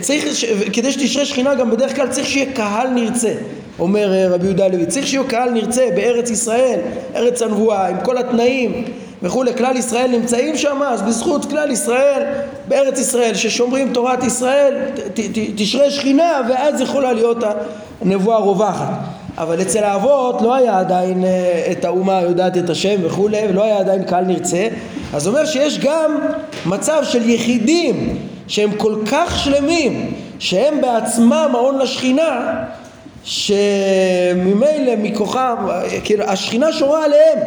[0.00, 0.24] צריך,
[0.72, 3.34] כדי שתשרה שכינה גם בדרך כלל צריך שיהיה קהל נרצה
[3.78, 4.86] אומר אה, רבי יהודה הלוי.
[4.86, 6.80] צריך שיהיה קהל נרצה בארץ ישראל
[7.14, 8.84] ארץ הנבואה עם כל התנאים
[9.22, 9.54] וכולי.
[9.54, 12.22] כלל ישראל נמצאים שם אז בזכות כלל ישראל
[12.68, 17.38] בארץ ישראל ששומרים תורת ישראל ת, ת, תשרה שכינה ואז יכולה להיות
[18.02, 18.98] הנבואה רווחת
[19.38, 23.78] אבל אצל האבות לא היה עדיין אה, את האומה יודעת את השם וכולי ולא היה
[23.78, 24.68] עדיין קהל נרצה.
[25.12, 26.18] אז אומר שיש גם
[26.66, 28.18] מצב של יחידים
[28.48, 32.64] שהם כל כך שלמים שהם בעצמם ההון לשכינה
[33.24, 35.56] שממילא מכוחם,
[36.04, 37.38] כאילו השכינה שורה עליהם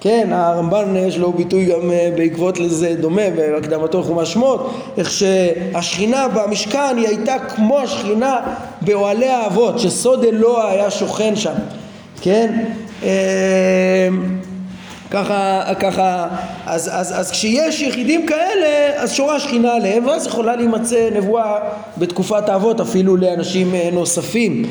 [0.00, 6.28] כן, הרמב"ן יש לו ביטוי גם אה, בעקבות לזה דומה בהקדמתו לחומש שמות, איך שהשכינה
[6.28, 8.40] במשכן היא הייתה כמו השכינה
[8.80, 11.54] באוהלי האבות, שסוד אלוה היה שוכן שם,
[12.20, 12.64] כן?
[15.10, 16.26] ככה, ככה,
[16.66, 21.58] אז, אז, אז כשיש יחידים כאלה, אז שורה שכינה עליהם, ואז יכולה להימצא נבואה
[21.98, 24.62] בתקופת האבות אפילו לאנשים אה, נוספים.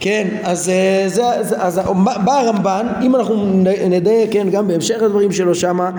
[0.00, 1.22] כן, אז, אה, זה,
[1.56, 1.80] אז
[2.24, 5.90] בא הרמב"ן, אם אנחנו נדייק, כן, גם בהמשך הדברים שלו שמה,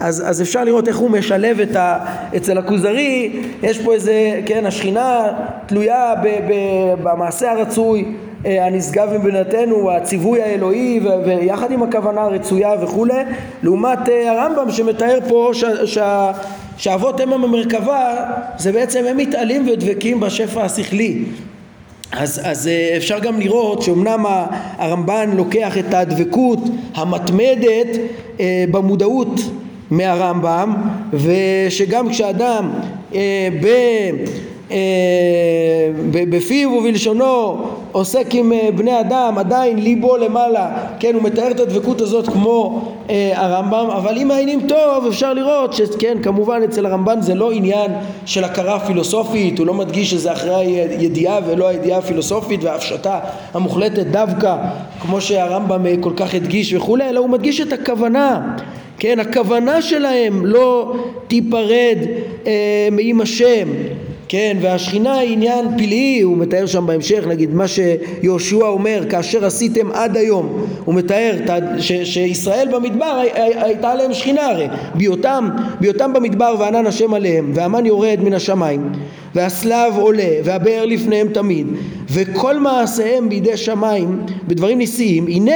[0.00, 1.98] אז, אז אפשר לראות איך הוא משלב את ה...
[2.36, 5.26] אצל הכוזרי, יש פה איזה, כן, השכינה
[5.66, 6.52] תלויה ב, ב,
[7.02, 8.04] במעשה הרצוי,
[8.46, 13.22] הנשגב מבינתנו, הציווי האלוהי ויחד עם הכוונה הרצויה וכולי,
[13.62, 15.98] לעומת אה, הרמב"ם שמתאר פה ש, ש,
[16.76, 18.14] שאבות אם המרכבה
[18.58, 21.24] זה בעצם הם מתעלים ודבקים בשפע השכלי.
[22.12, 24.24] אז, אז אה, אפשר גם לראות שאומנם
[24.78, 26.60] הרמב"ן לוקח את הדבקות
[26.94, 27.98] המתמדת
[28.40, 29.40] אה, במודעות
[29.90, 30.74] מהרמב"ם
[31.12, 32.70] ושגם כשאדם
[33.14, 33.66] אה, ב...
[34.70, 37.58] אה, בפיו ובלשונו
[37.96, 40.68] עוסק עם אה, בני אדם עדיין ליבו למעלה.
[41.00, 45.72] כן הוא מתאר את הדבקות הזאת כמו אה, הרמב"ם אבל אם מעיינים טוב אפשר לראות
[45.72, 47.90] שכן כמובן אצל הרמב"ן זה לא עניין
[48.26, 53.20] של הכרה פילוסופית הוא לא מדגיש שזה אחרי הידיעה ולא הידיעה הפילוסופית וההפשטה
[53.54, 54.56] המוחלטת דווקא
[55.00, 58.56] כמו שהרמב"ם כל כך הדגיש וכולי אלא הוא מדגיש את הכוונה.
[58.98, 60.92] כן הכוונה שלהם לא
[61.28, 61.98] תיפרד
[62.46, 63.68] אה, מעם השם
[64.28, 69.90] כן, והשכינה היא עניין פלאי, הוא מתאר שם בהמשך, נגיד מה שיהושע אומר, כאשר עשיתם
[69.92, 71.32] עד היום, הוא מתאר
[71.78, 75.48] ש, שישראל במדבר הייתה עליהם שכינה הרי, בהיותם,
[75.80, 78.92] בהיותם במדבר וענן השם עליהם, והמן יורד מן השמיים,
[79.34, 81.66] והסלב עולה, והבאר לפניהם תמיד,
[82.10, 85.52] וכל מעשיהם בידי שמיים, בדברים ניסיים, הנה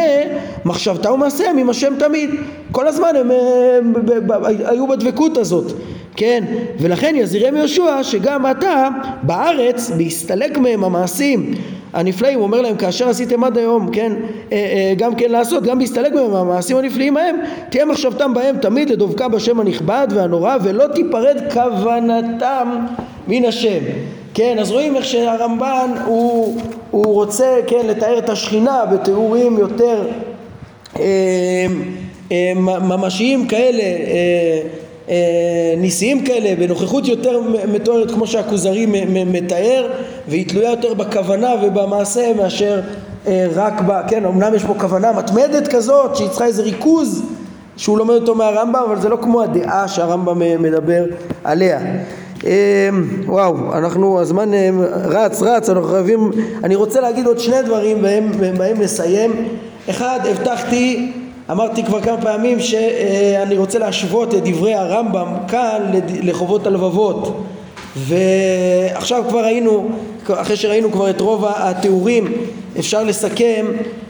[0.64, 2.30] מחשבתה ומעשיהם עם השם תמיד,
[2.72, 5.72] כל הזמן הם, הם, הם, הם היו בדבקות הזאת
[6.20, 6.44] כן?
[6.78, 8.88] ולכן יזהירם יהושע שגם אתה
[9.22, 11.54] בארץ בהסתלק מהם המעשים
[11.92, 14.12] הנפלאים, הוא אומר להם כאשר עשיתם עד היום, כן,
[14.52, 17.36] אה, אה, גם כן לעשות, גם בהסתלק מהם המעשים הנפלאים ההם,
[17.70, 22.68] תהיה מחשבתם בהם תמיד לדבקה בשם הנכבד והנורא ולא תיפרד כוונתם
[23.28, 23.80] מן השם.
[24.34, 26.60] כן, אז רואים איך שהרמב"ן הוא,
[26.90, 30.02] הוא רוצה, כן, לתאר את השכינה בתיאורים יותר
[30.98, 31.04] אה,
[32.32, 33.82] אה, ממשיים כאלה
[35.76, 37.40] ניסיים כאלה בנוכחות יותר
[37.72, 38.86] מתוארת כמו שהכוזרי
[39.26, 39.86] מתאר
[40.28, 42.80] והיא תלויה יותר בכוונה ובמעשה מאשר
[43.26, 43.92] אה, רק ב...
[44.08, 47.22] כן, אמנם יש פה כוונה מתמדת כזאת שהיא צריכה איזה ריכוז
[47.76, 51.04] שהוא לומד אותו מהרמב"ם אבל זה לא כמו הדעה שהרמב"ם אה, מדבר
[51.44, 51.80] עליה
[53.26, 54.50] וואו, אנחנו, הזמן
[55.04, 56.30] רץ רץ, אנחנו חייבים,
[56.64, 59.48] אני רוצה להגיד עוד שני דברים בהם, בהם נסיים.
[59.90, 61.12] אחד, הבטחתי
[61.51, 65.90] אמרתי כבר כמה פעמים שאני רוצה להשוות את דברי הרמב"ם כאן
[66.22, 67.36] לחובות הלבבות.
[67.96, 69.88] ועכשיו כבר ראינו,
[70.28, 72.32] אחרי שראינו כבר את רוב התיאורים
[72.78, 73.66] אפשר לסכם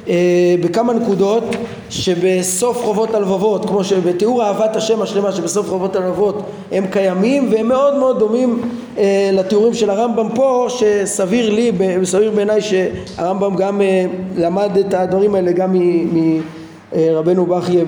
[0.08, 1.44] אה, בכמה נקודות
[1.90, 7.96] שבסוף חובות הלבבות כמו שבתיאור אהבת השם השלמה שבסוף חובות הלבבות הם קיימים והם מאוד
[7.96, 8.60] מאוד דומים
[8.98, 11.72] אה, לתיאורים של הרמב"ם פה שסביר לי,
[12.04, 14.04] סביר בעיניי שהרמב"ם גם אה,
[14.36, 15.78] למד את הדברים האלה גם מ...
[16.18, 16.40] מ
[16.96, 17.84] רבנו בכיה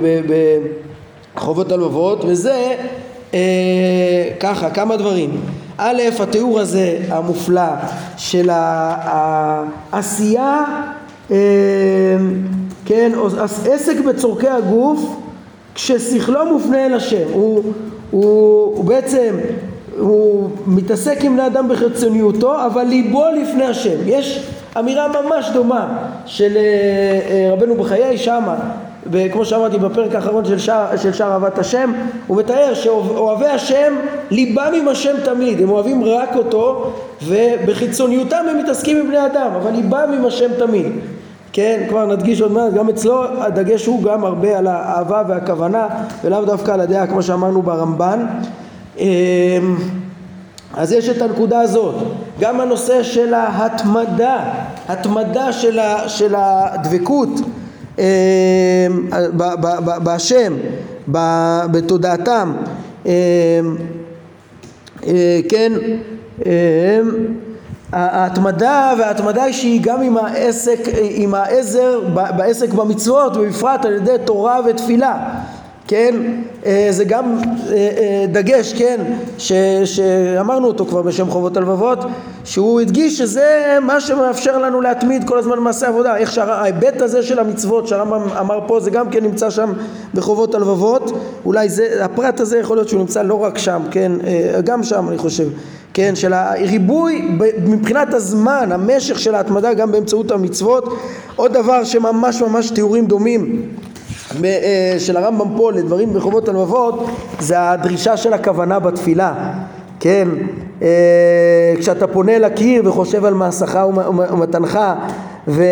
[1.34, 2.74] בחובות הלבבות וזה
[3.34, 5.40] אה, ככה כמה דברים.
[5.78, 7.62] א' התיאור הזה המופלא
[8.16, 8.50] של
[9.92, 10.64] העשייה
[11.30, 11.36] אה,
[12.84, 13.12] כן
[13.70, 15.16] עסק בצורכי הגוף
[15.74, 17.26] כששכלו מופנה אל השם.
[17.32, 17.62] הוא,
[18.10, 19.36] הוא, הוא בעצם
[19.98, 23.96] הוא מתעסק עם בני אדם בחיצוניותו אבל ליבו לפני השם.
[24.06, 24.46] יש
[24.78, 26.56] אמירה ממש דומה של
[27.52, 28.56] רבנו בחיי שמה
[29.10, 31.92] וכמו שאמרתי בפרק האחרון של שער, של שער אהבת השם
[32.26, 33.94] הוא מתאר שאוהבי השם
[34.30, 35.62] ליבם עם השם תמיד.
[35.62, 36.92] הם אוהבים רק אותו
[37.26, 40.92] ובחיצוניותם הם מתעסקים עם בני אדם אבל ליבם עם השם תמיד.
[41.52, 45.86] כן כבר נדגיש עוד מעט גם אצלו הדגש הוא גם הרבה על האהבה והכוונה
[46.24, 48.26] ולאו דווקא על הדעה כמו שאמרנו ברמב"ן.
[48.98, 49.76] אמ,
[50.76, 51.94] אז יש את הנקודה הזאת.
[52.40, 54.38] גם הנושא של ההתמדה
[54.88, 57.28] התמדה של, של הדבקות
[60.02, 60.54] בהשם,
[61.70, 62.52] בתודעתם,
[63.06, 63.12] אמ,
[65.06, 65.72] אה, כן,
[66.46, 66.50] אמ,
[67.92, 70.78] ההתמדה וההתמדה שהיא גם עם העסק,
[71.10, 72.00] עם העזר
[72.36, 75.16] בעסק במצוות ובפרט על ידי תורה ותפילה
[75.92, 76.14] כן,
[76.66, 77.38] אה, זה גם
[77.68, 79.00] אה, אה, דגש, כן,
[79.38, 79.52] ש,
[79.84, 81.98] שאמרנו אותו כבר בשם חובות הלבבות,
[82.44, 87.38] שהוא הדגיש שזה מה שמאפשר לנו להתמיד כל הזמן במעשה עבודה, איך שההיבט הזה של
[87.38, 89.72] המצוות שהרמב"ם אמר פה זה גם כן נמצא שם
[90.14, 91.12] בחובות הלבבות,
[91.44, 94.12] אולי זה, הפרט הזה יכול להיות שהוא נמצא לא רק שם, כן,
[94.64, 95.48] גם שם אני חושב,
[95.94, 97.28] כן, של הריבוי
[97.66, 100.98] מבחינת הזמן, המשך של ההתמדה גם באמצעות המצוות,
[101.36, 103.68] עוד דבר שממש ממש תיאורים דומים
[104.98, 107.06] של הרמב"ם פה לדברים בחובות הלבבות
[107.40, 109.34] זה הדרישה של הכוונה בתפילה
[110.00, 110.28] כן,
[110.82, 110.88] אה,
[111.78, 113.78] כשאתה פונה לקיר וחושב על מעשך
[114.30, 114.78] ומתנך
[115.48, 115.62] ו-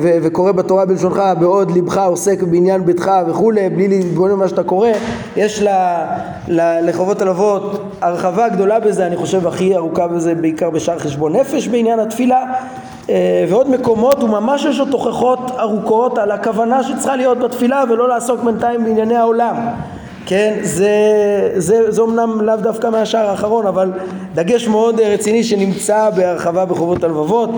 [0.00, 4.88] ו- וקורא בתורה בלשונך בעוד לבך עוסק בעניין ביתך וכולי בלי להתבונן במה שאתה קורא
[5.36, 5.68] יש ל-
[6.48, 11.68] ל- לחובות הלבבות הרחבה גדולה בזה אני חושב הכי ארוכה בזה בעיקר בשער חשבון נפש
[11.68, 12.36] בעניין התפילה.
[12.36, 12.87] אה,
[13.48, 18.84] ועוד מקומות וממש יש לו תוכחות ארוכות על הכוונה שצריכה להיות בתפילה ולא לעסוק בינתיים
[18.84, 19.56] בענייני העולם
[20.28, 20.90] כן, זה,
[21.56, 23.92] זה, זה אומנם לאו דווקא מהשער האחרון, אבל
[24.34, 27.50] דגש מאוד רציני שנמצא בהרחבה בחובות הלבבות,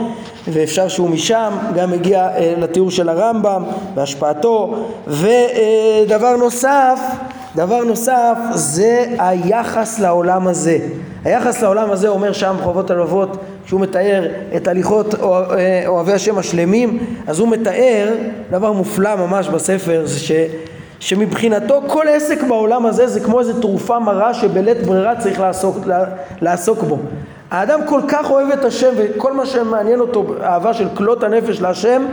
[0.48, 3.62] ואפשר שהוא משם גם הגיע אה, לתיאור של הרמב"ם
[3.94, 4.74] והשפעתו,
[5.06, 7.00] ודבר נוסף,
[7.56, 10.78] דבר נוסף זה היחס לעולם הזה.
[11.24, 13.36] היחס לעולם הזה אומר שם חובות הלבבות,
[13.70, 18.14] כשהוא מתאר את הליכות אה, אוהבי השם השלמים, אז הוא מתאר
[18.50, 20.32] דבר מופלא ממש בספר, זה ש...
[21.00, 25.76] שמבחינתו כל עסק בעולם הזה זה כמו איזה תרופה מרה שבלית ברירה צריך לעסוק,
[26.40, 26.98] לעסוק בו.
[27.50, 32.06] האדם כל כך אוהב את השם וכל מה שמעניין אותו, אהבה של כלות הנפש להשם,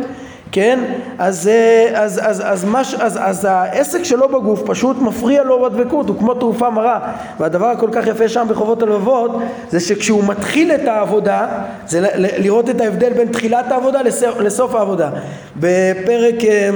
[0.52, 0.80] כן?
[1.18, 1.50] אז,
[1.94, 6.34] אז, אז, אז, מש, אז, אז העסק שלו בגוף פשוט מפריע לו בדבקות, הוא כמו
[6.34, 7.00] תרופה מרה.
[7.40, 9.32] והדבר הכל כך יפה שם בחובות הלבבות
[9.70, 11.48] זה שכשהוא מתחיל את העבודה,
[11.88, 14.02] זה לראות את ההבדל בין תחילת העבודה
[14.40, 15.10] לסוף העבודה.
[15.56, 16.44] בפרק...
[16.44, 16.70] אה,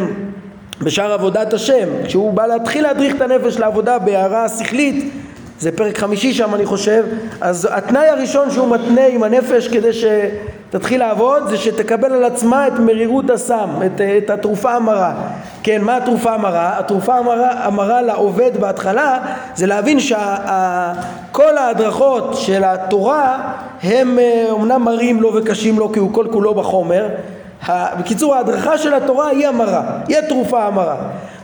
[0.83, 5.13] בשאר עבודת השם, כשהוא בא להתחיל להדריך את הנפש לעבודה בהערה שכלית,
[5.61, 7.05] זה פרק חמישי שם אני חושב,
[7.41, 12.73] אז התנאי הראשון שהוא מתנה עם הנפש כדי שתתחיל לעבוד זה שתקבל על עצמה את
[12.73, 15.13] מרירות הסם, את, את התרופה המרה.
[15.63, 16.79] כן, מה התרופה המרה?
[16.79, 19.19] התרופה המרה, המרה לעובד בהתחלה
[19.55, 23.53] זה להבין שכל ההדרכות של התורה
[23.83, 27.07] הם אומנם אה, מרים לו וקשים לו כי הוא כל כולו בחומר
[27.69, 30.95] בקיצור ההדרכה של התורה היא המרה, היא התרופה המרה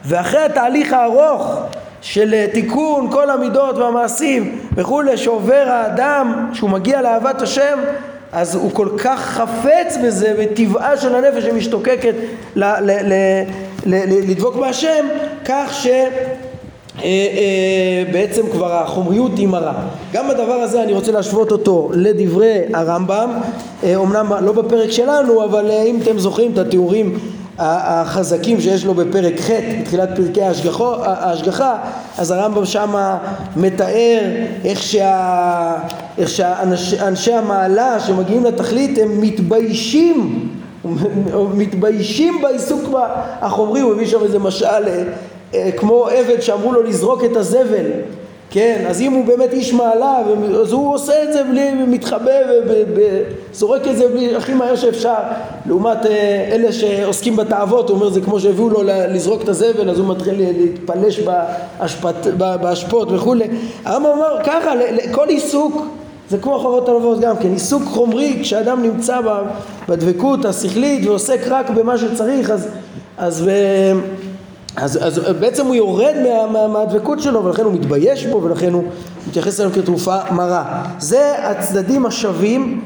[0.05, 1.61] ואחרי התהליך הארוך
[2.01, 7.79] של אה, תיקון כל המידות והמעשים וכולי שעובר האדם שהוא מגיע לאהבת השם
[8.31, 12.15] אז הוא כל כך חפץ בזה בטבעה של הנפש שמשתוקקת
[13.85, 15.05] לדבוק בהשם
[15.45, 15.87] כך ש...
[16.97, 19.73] אה, אה, בעצם כבר החומריות היא מרה.
[20.13, 23.31] גם בדבר הזה אני רוצה להשוות אותו לדברי הרמב"ם,
[23.95, 27.17] אומנם אה, לא בפרק שלנו, אבל אם אתם זוכרים את התיאורים
[27.59, 29.49] החזקים שיש לו בפרק ח'
[29.81, 31.77] בתחילת פרקי ההשגחה
[32.17, 33.17] אז הרמב"ם שמה
[33.55, 34.19] מתאר
[34.65, 35.75] איך, שה,
[36.17, 40.49] איך שאנשי המעלה שמגיעים לתכלית הם מתביישים
[41.53, 42.89] מתביישים בעיסוק
[43.41, 44.87] החומרי הוא מביא שם איזה משל
[45.53, 47.85] אה, כמו עבד שאמרו לו לזרוק את הזבל
[48.49, 50.19] כן, אז אם הוא באמת איש מעלה,
[50.61, 52.31] אז הוא עושה את זה בלי, מתחבא
[52.95, 55.15] וזורק את זה בלי, הכי מהר שאפשר.
[55.65, 59.99] לעומת אה, אלה שעוסקים בתאוות, הוא אומר זה כמו שהביאו לו לזרוק את הזבל, אז
[59.99, 63.47] הוא מתחיל להתפלש באשפת, באשפות וכולי.
[63.85, 64.71] הרמב"ם אמר ככה,
[65.11, 65.85] כל עיסוק
[66.29, 69.19] זה כמו חובות הלבבות גם כן, עיסוק חומרי, כשאדם נמצא
[69.89, 72.67] בדבקות השכלית ועוסק רק במה שצריך, אז,
[73.17, 73.49] אז
[74.77, 78.83] אז, אז בעצם הוא יורד מה, מה, מהדבקות שלו ולכן הוא מתבייש בו ולכן הוא
[79.27, 80.83] מתייחס אליו כתרופה מרה.
[80.99, 82.81] זה הצדדים השווים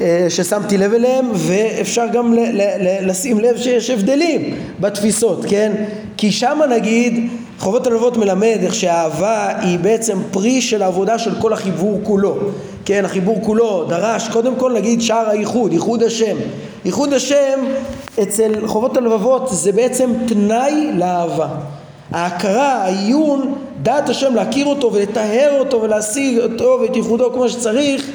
[0.00, 5.72] אה, ששמתי לב אליהם ואפשר גם ל, ל, ל, לשים לב שיש הבדלים בתפיסות, כן?
[6.16, 7.30] כי שמה נגיד
[7.62, 12.36] חובות הלבבות מלמד איך שהאהבה היא בעצם פרי של העבודה של כל החיבור כולו
[12.84, 16.36] כן, החיבור כולו דרש קודם כל נגיד שער הייחוד, ייחוד השם
[16.84, 17.64] ייחוד השם
[18.22, 21.48] אצל חובות הלבבות זה בעצם תנאי לאהבה.
[22.10, 28.06] ההכרה, העיון, דעת השם להכיר אותו ולטהר אותו ולהשיג אותו ואת ייחודו כמו שצריך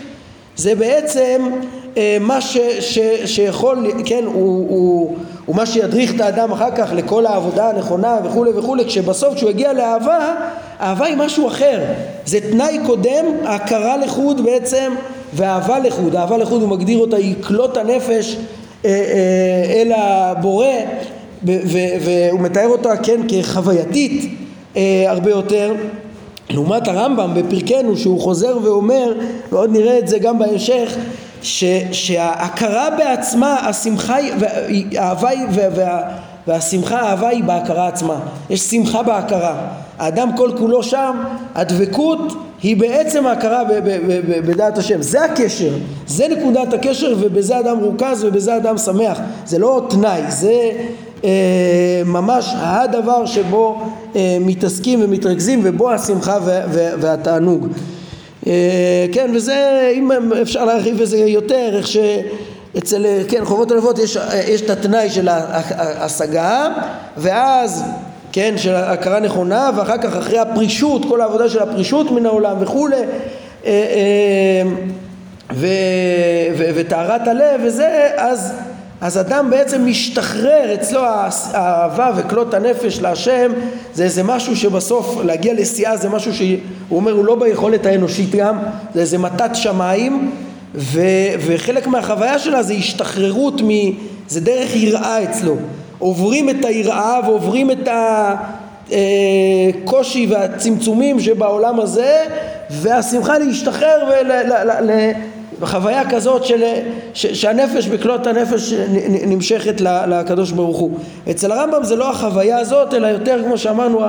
[0.56, 1.50] זה בעצם
[1.98, 5.18] אה, מה ש, ש, שיכול, כן, הוא, הוא,
[5.48, 9.74] הוא מה שידריך את האדם אחר כך לכל העבודה הנכונה וכולי וכולי כשבסוף כשהוא יגיע
[9.74, 10.36] לאהבה,
[10.82, 11.80] אהבה היא משהו אחר.
[12.26, 14.94] זה תנאי קודם, ההכרה לחוד בעצם
[15.34, 18.38] ואהבה לחוד, אהבה לחוד הוא מגדיר אותה היא כלות הנפש
[18.86, 20.66] אה, אה, אל הבורא
[21.44, 24.34] והוא מתאר אותה כן כחווייתית
[24.78, 25.74] אה, הרבה יותר.
[26.50, 29.14] לעומת הרמב"ם בפרקנו שהוא חוזר ואומר
[29.52, 30.96] ועוד נראה את זה גם בהמשך
[31.42, 34.18] ש, שההכרה בעצמה השמחה
[34.98, 35.30] האהבה
[35.76, 36.02] וה,
[36.48, 38.20] והשמחה, האהבה היא בהכרה עצמה.
[38.50, 39.68] יש שמחה בהכרה.
[40.00, 41.18] האדם כל כולו שם,
[41.56, 42.34] הדבקות
[42.64, 43.64] היא בעצם ההכרה
[44.46, 45.02] בדעת השם.
[45.02, 45.74] זה הקשר,
[46.08, 49.20] זה נקודת הקשר ובזה אדם רוכז ובזה אדם שמח.
[49.46, 50.72] זה לא תנאי, זה
[51.24, 53.82] אה, ממש הדבר שבו
[54.16, 56.38] אה, מתעסקים ומתרכזים ובו השמחה
[57.00, 57.68] והתענוג.
[58.48, 64.18] אה, כן, וזה, אם אפשר להרחיב בזה יותר, איך שאצל, כן, חובות הלבבות יש,
[64.48, 66.68] יש את התנאי של ההשגה,
[67.18, 67.84] ואז,
[68.32, 73.02] כן, של הכרה נכונה, ואחר כך אחרי הפרישות, כל העבודה של הפרישות מן העולם וכולי,
[76.58, 78.54] וטהרת הלב וזה, אז
[79.02, 83.52] אז אדם בעצם משתחרר אצלו האהבה וכלות הנפש להשם
[83.94, 86.58] זה איזה משהו שבסוף להגיע לשיאה זה משהו שהוא
[86.92, 88.58] אומר הוא לא ביכולת האנושית גם
[88.94, 90.32] זה איזה מתת שמיים
[90.76, 91.02] ו,
[91.46, 93.70] וחלק מהחוויה שלה זה השתחררות מ...
[94.28, 95.56] זה דרך יראה אצלו.
[96.00, 97.90] עוברים את היראה ועוברים את
[98.88, 102.26] הקושי אה, והצמצומים שבעולם הזה
[102.70, 104.32] והשמחה להשתחרר ול...
[105.60, 106.64] בחוויה כזאת של,
[107.14, 108.74] ש, שהנפש בכלות הנפש
[109.26, 111.00] נמשכת לקדוש ברוך הוא.
[111.30, 114.02] אצל הרמב"ם זה לא החוויה הזאת אלא יותר כמו שאמרנו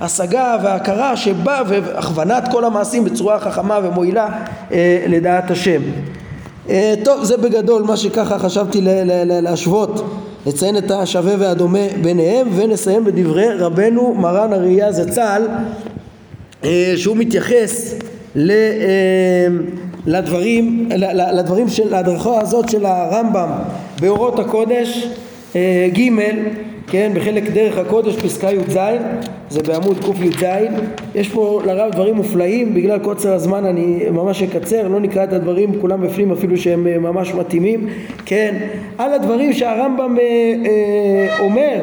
[0.00, 4.28] ההשגה וההכרה שבאה והכוונת כל המעשים בצורה חכמה ומועילה
[4.72, 5.82] אה, לדעת השם.
[6.70, 10.04] אה, טוב זה בגדול מה שככה חשבתי ל, ל, ל, להשוות
[10.46, 15.42] לציין את השווה והדומה ביניהם ונסיים בדברי רבנו מרן הראייה זצ"ל
[16.64, 17.94] אה, שהוא מתייחס
[18.34, 18.50] ל...
[18.50, 19.46] אה,
[20.06, 20.88] לדברים,
[21.32, 23.48] לדברים של ההדרכה הזאת של הרמב"ם
[24.00, 25.08] באורות הקודש
[25.56, 26.10] אה, ג'
[26.86, 28.78] כן, בחלק דרך הקודש פסקה י"ז,
[29.50, 30.44] זה בעמוד קי"ז,
[31.14, 35.80] יש פה לרב דברים מופלאים, בגלל קוצר הזמן אני ממש אקצר, לא נקרא את הדברים
[35.80, 37.88] כולם בפנים אפילו שהם אה, ממש מתאימים,
[38.26, 38.54] כן,
[38.98, 41.80] על הדברים שהרמב"ם אה, אומר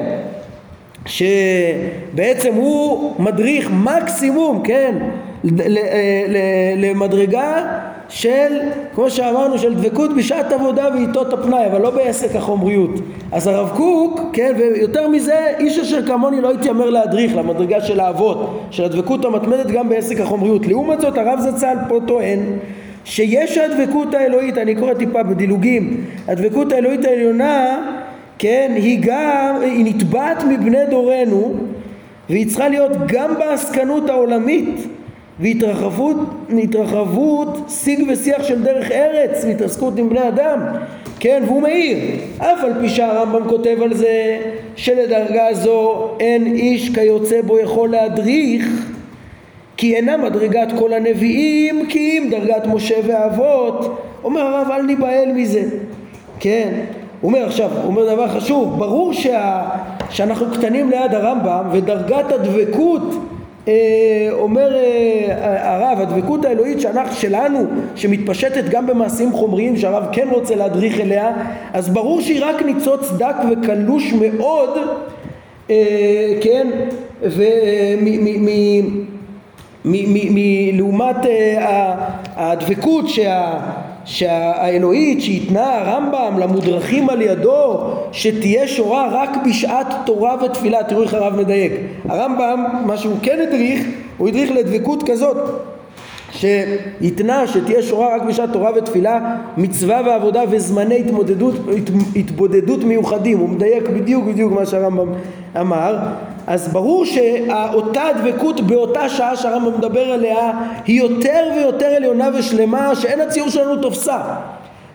[1.06, 4.96] שבעצם הוא מדריך מקסימום, כן,
[6.78, 7.82] למדרגה
[8.12, 8.60] של,
[8.96, 12.92] כמו שאמרנו, של דבקות בשעת עבודה ועיתות הפנאי, אבל לא בעסק החומריות.
[13.32, 18.62] אז הרב קוק, כן, ויותר מזה, איש אשר כמוני לא התיימר להדריך למדרגה של האבות,
[18.72, 20.68] של הדבקות המתמדת גם בעסק החומריות.
[20.68, 22.40] לעומת זאת, הרב זצ"ל פה טוען
[23.06, 27.78] שיש הדבקות האלוהית, אני קורא טיפה בדילוגים, הדבקות האלוהית העליונה,
[28.40, 31.54] כן, היא גם, היא נתבעת מבני דורנו,
[32.30, 34.88] והיא צריכה להיות גם בעסקנות העולמית.
[35.40, 36.18] והתרחבות
[36.64, 40.60] התרחבות שיג ושיח של דרך ארץ והתעסקות עם בני אדם.
[41.20, 41.98] כן והוא מעיר
[42.38, 44.40] אף על פי שהרמב"ם כותב על זה
[44.76, 48.68] שלדרגה זו אין איש כיוצא בו יכול להדריך
[49.78, 55.64] כי אינה מדרגת כל הנביאים כי אם דרגת משה ואבות אומר הרב אל ניבהל מזה.
[56.40, 56.70] כן
[57.22, 59.62] הוא אומר עכשיו, הוא אומר דבר חשוב, ברור שה,
[60.10, 63.31] שאנחנו קטנים ליד הרמב"ם ודרגת הדבקות
[64.32, 71.00] אומר אה, הרב, הדבקות האלוהית שאנחנו, שלנו, שמתפשטת גם במעשים חומריים שהרב כן רוצה להדריך
[71.00, 71.32] אליה,
[71.74, 74.70] אז ברור שהיא רק ניצוץ דק וקלוש מאוד,
[75.70, 76.68] אה, כן,
[79.86, 81.16] ולעומת
[82.36, 83.60] הדבקות שה...
[84.06, 87.80] שהאלוהית שהתנה הרמב"ם למודרכים על ידו
[88.12, 91.72] שתהיה שורה רק בשעת תורה ותפילה תראו איך הרב מדייק.
[92.10, 93.86] הרמב"ם מה שהוא כן הדריך
[94.18, 95.38] הוא הדריך לדבקות כזאת
[96.32, 101.56] שהתנה שתהיה שורה רק בשעת תורה ותפילה מצווה ועבודה וזמני התמודדות,
[102.16, 103.40] התבודדות מיוחדים.
[103.40, 105.08] הוא מדייק בדיוק בדיוק מה שהרמב"ם
[105.60, 105.98] אמר
[106.48, 110.52] אז ברור שאותה דבקות באותה שעה שהרמב"ם מדבר עליה
[110.86, 114.18] היא יותר ויותר עליונה ושלמה שאין הציור שלנו תופסה.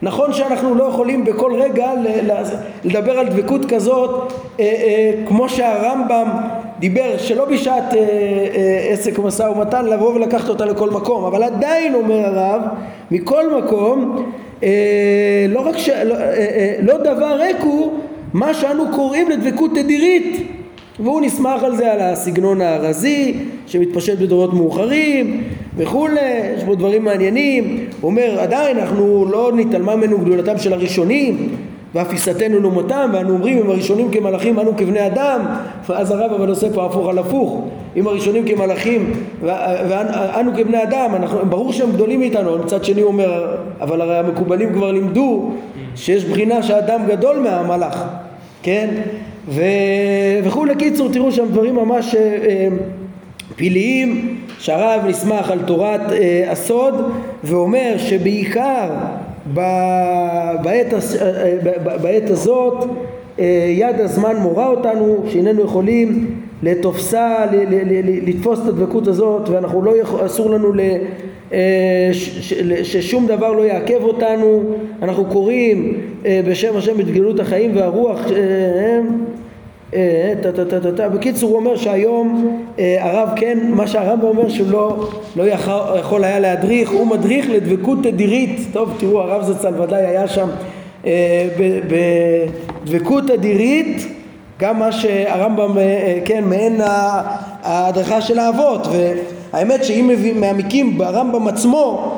[0.02, 1.90] נכון שאנחנו לא יכולים בכל רגע
[2.84, 6.28] לדבר על דבקות כזאת אה, אה, כמו שהרמב"ם
[6.78, 11.24] דיבר שלא בשעת אה, עסק משא ומתן לבוא ולקחת אותה לכל מקום.
[11.24, 12.62] אבל עדיין אומר הרב
[13.10, 14.26] מכל מקום
[15.48, 15.88] לא רק ש...
[15.88, 16.16] לא,
[16.82, 17.92] לא דבר ריק הוא
[18.32, 20.55] מה שאנו קוראים לדבקות תדירית
[21.00, 23.34] והוא נסמך על זה, על הסגנון הארזי
[23.66, 25.42] שמתפשט בדורות מאוחרים
[25.76, 26.20] וכולי,
[26.56, 31.48] יש בו דברים מעניינים, הוא אומר עדיין אנחנו לא נתעלמה ממנו גדולתם של הראשונים
[31.94, 35.40] ואף עיסתנו לעומתם ואנו אומרים אם הראשונים כמלאכים אנו כבני אדם
[35.88, 37.64] ואז הרב אבל עושה פה הפוך על הפוך.
[37.96, 43.56] אם הראשונים כמלאכים ואנו כבני אדם אנחנו, ברור שהם גדולים מאיתנו מצד שני הוא אומר
[43.80, 45.50] אבל הרי המקובלים כבר לימדו
[45.94, 48.04] שיש בחינה שהאדם גדול מהמלאך
[48.62, 48.88] כן
[49.48, 49.62] ו...
[50.44, 52.68] וכולי קיצור תראו שם דברים ממש אה, אה,
[53.56, 56.94] פלאיים שהרב נסמך על תורת אה, הסוד
[57.44, 58.88] ואומר שבעיקר
[59.54, 60.92] בעת,
[62.02, 62.84] בעת הזאת
[63.68, 67.46] יד הזמן מורה אותנו שאיננו יכולים לתופסה,
[68.26, 69.92] לתפוס את הדבקות הזאת ואנחנו לא
[70.26, 70.80] אסור לנו ל...
[72.82, 74.62] ששום דבר לא יעכב אותנו,
[75.02, 76.00] אנחנו קוראים
[76.48, 78.20] בשם השם בתגלות החיים והרוח
[81.14, 85.42] בקיצור הוא אומר שהיום הרב כן, מה שהרב אומר שהוא לא, לא
[85.98, 90.48] יכול היה להדריך, הוא מדריך לדבקות תדירית, טוב תראו הרב זצ"ל ודאי היה שם
[92.84, 94.15] בדבקות תדירית
[94.60, 95.76] גם מה שהרמב"ם,
[96.24, 96.80] כן, מעין
[97.62, 98.86] ההדרכה של האבות
[99.52, 102.12] והאמת שאם מעמיקים ברמב"ם עצמו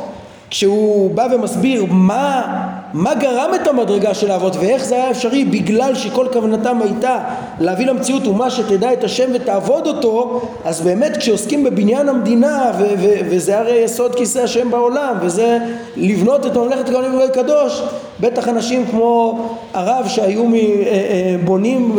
[0.50, 2.58] כשהוא בא ומסביר מה,
[2.92, 7.18] מה גרם את המדרגה של האבות ואיך זה היה אפשרי בגלל שכל כוונתם הייתה
[7.60, 13.20] להביא למציאות אומה שתדע את השם ותעבוד אותו אז באמת כשעוסקים בבניין המדינה ו- ו-
[13.30, 15.58] וזה הרי יסוד כיסא השם בעולם וזה
[15.96, 17.82] לבנות את ממלכת כהנים וגוי קדוש
[18.20, 19.38] בטח אנשים כמו
[19.74, 20.44] הרב שהיו
[21.44, 21.96] בונים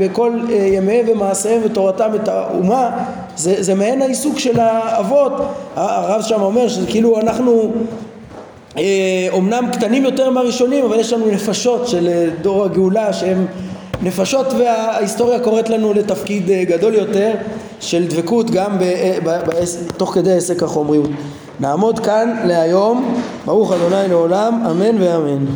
[0.00, 2.90] בכל אה, ימיהם ומעשיהם ותורתם את האומה
[3.36, 5.32] זה, זה מעין העיסוק של האבות.
[5.76, 7.72] הרב שם אומר שזה כאילו אנחנו
[9.30, 13.46] אומנם קטנים יותר מהראשונים אבל יש לנו נפשות של דור הגאולה שהם
[14.02, 17.34] נפשות וההיסטוריה קוראת לנו לתפקיד גדול יותר
[17.80, 18.84] של דבקות גם ב,
[19.24, 19.64] ב, ב,
[19.96, 21.10] תוך כדי עסק החומריות.
[21.60, 23.14] נעמוד כאן להיום,
[23.44, 25.46] ברוך ה' לעולם, אמן ואמן.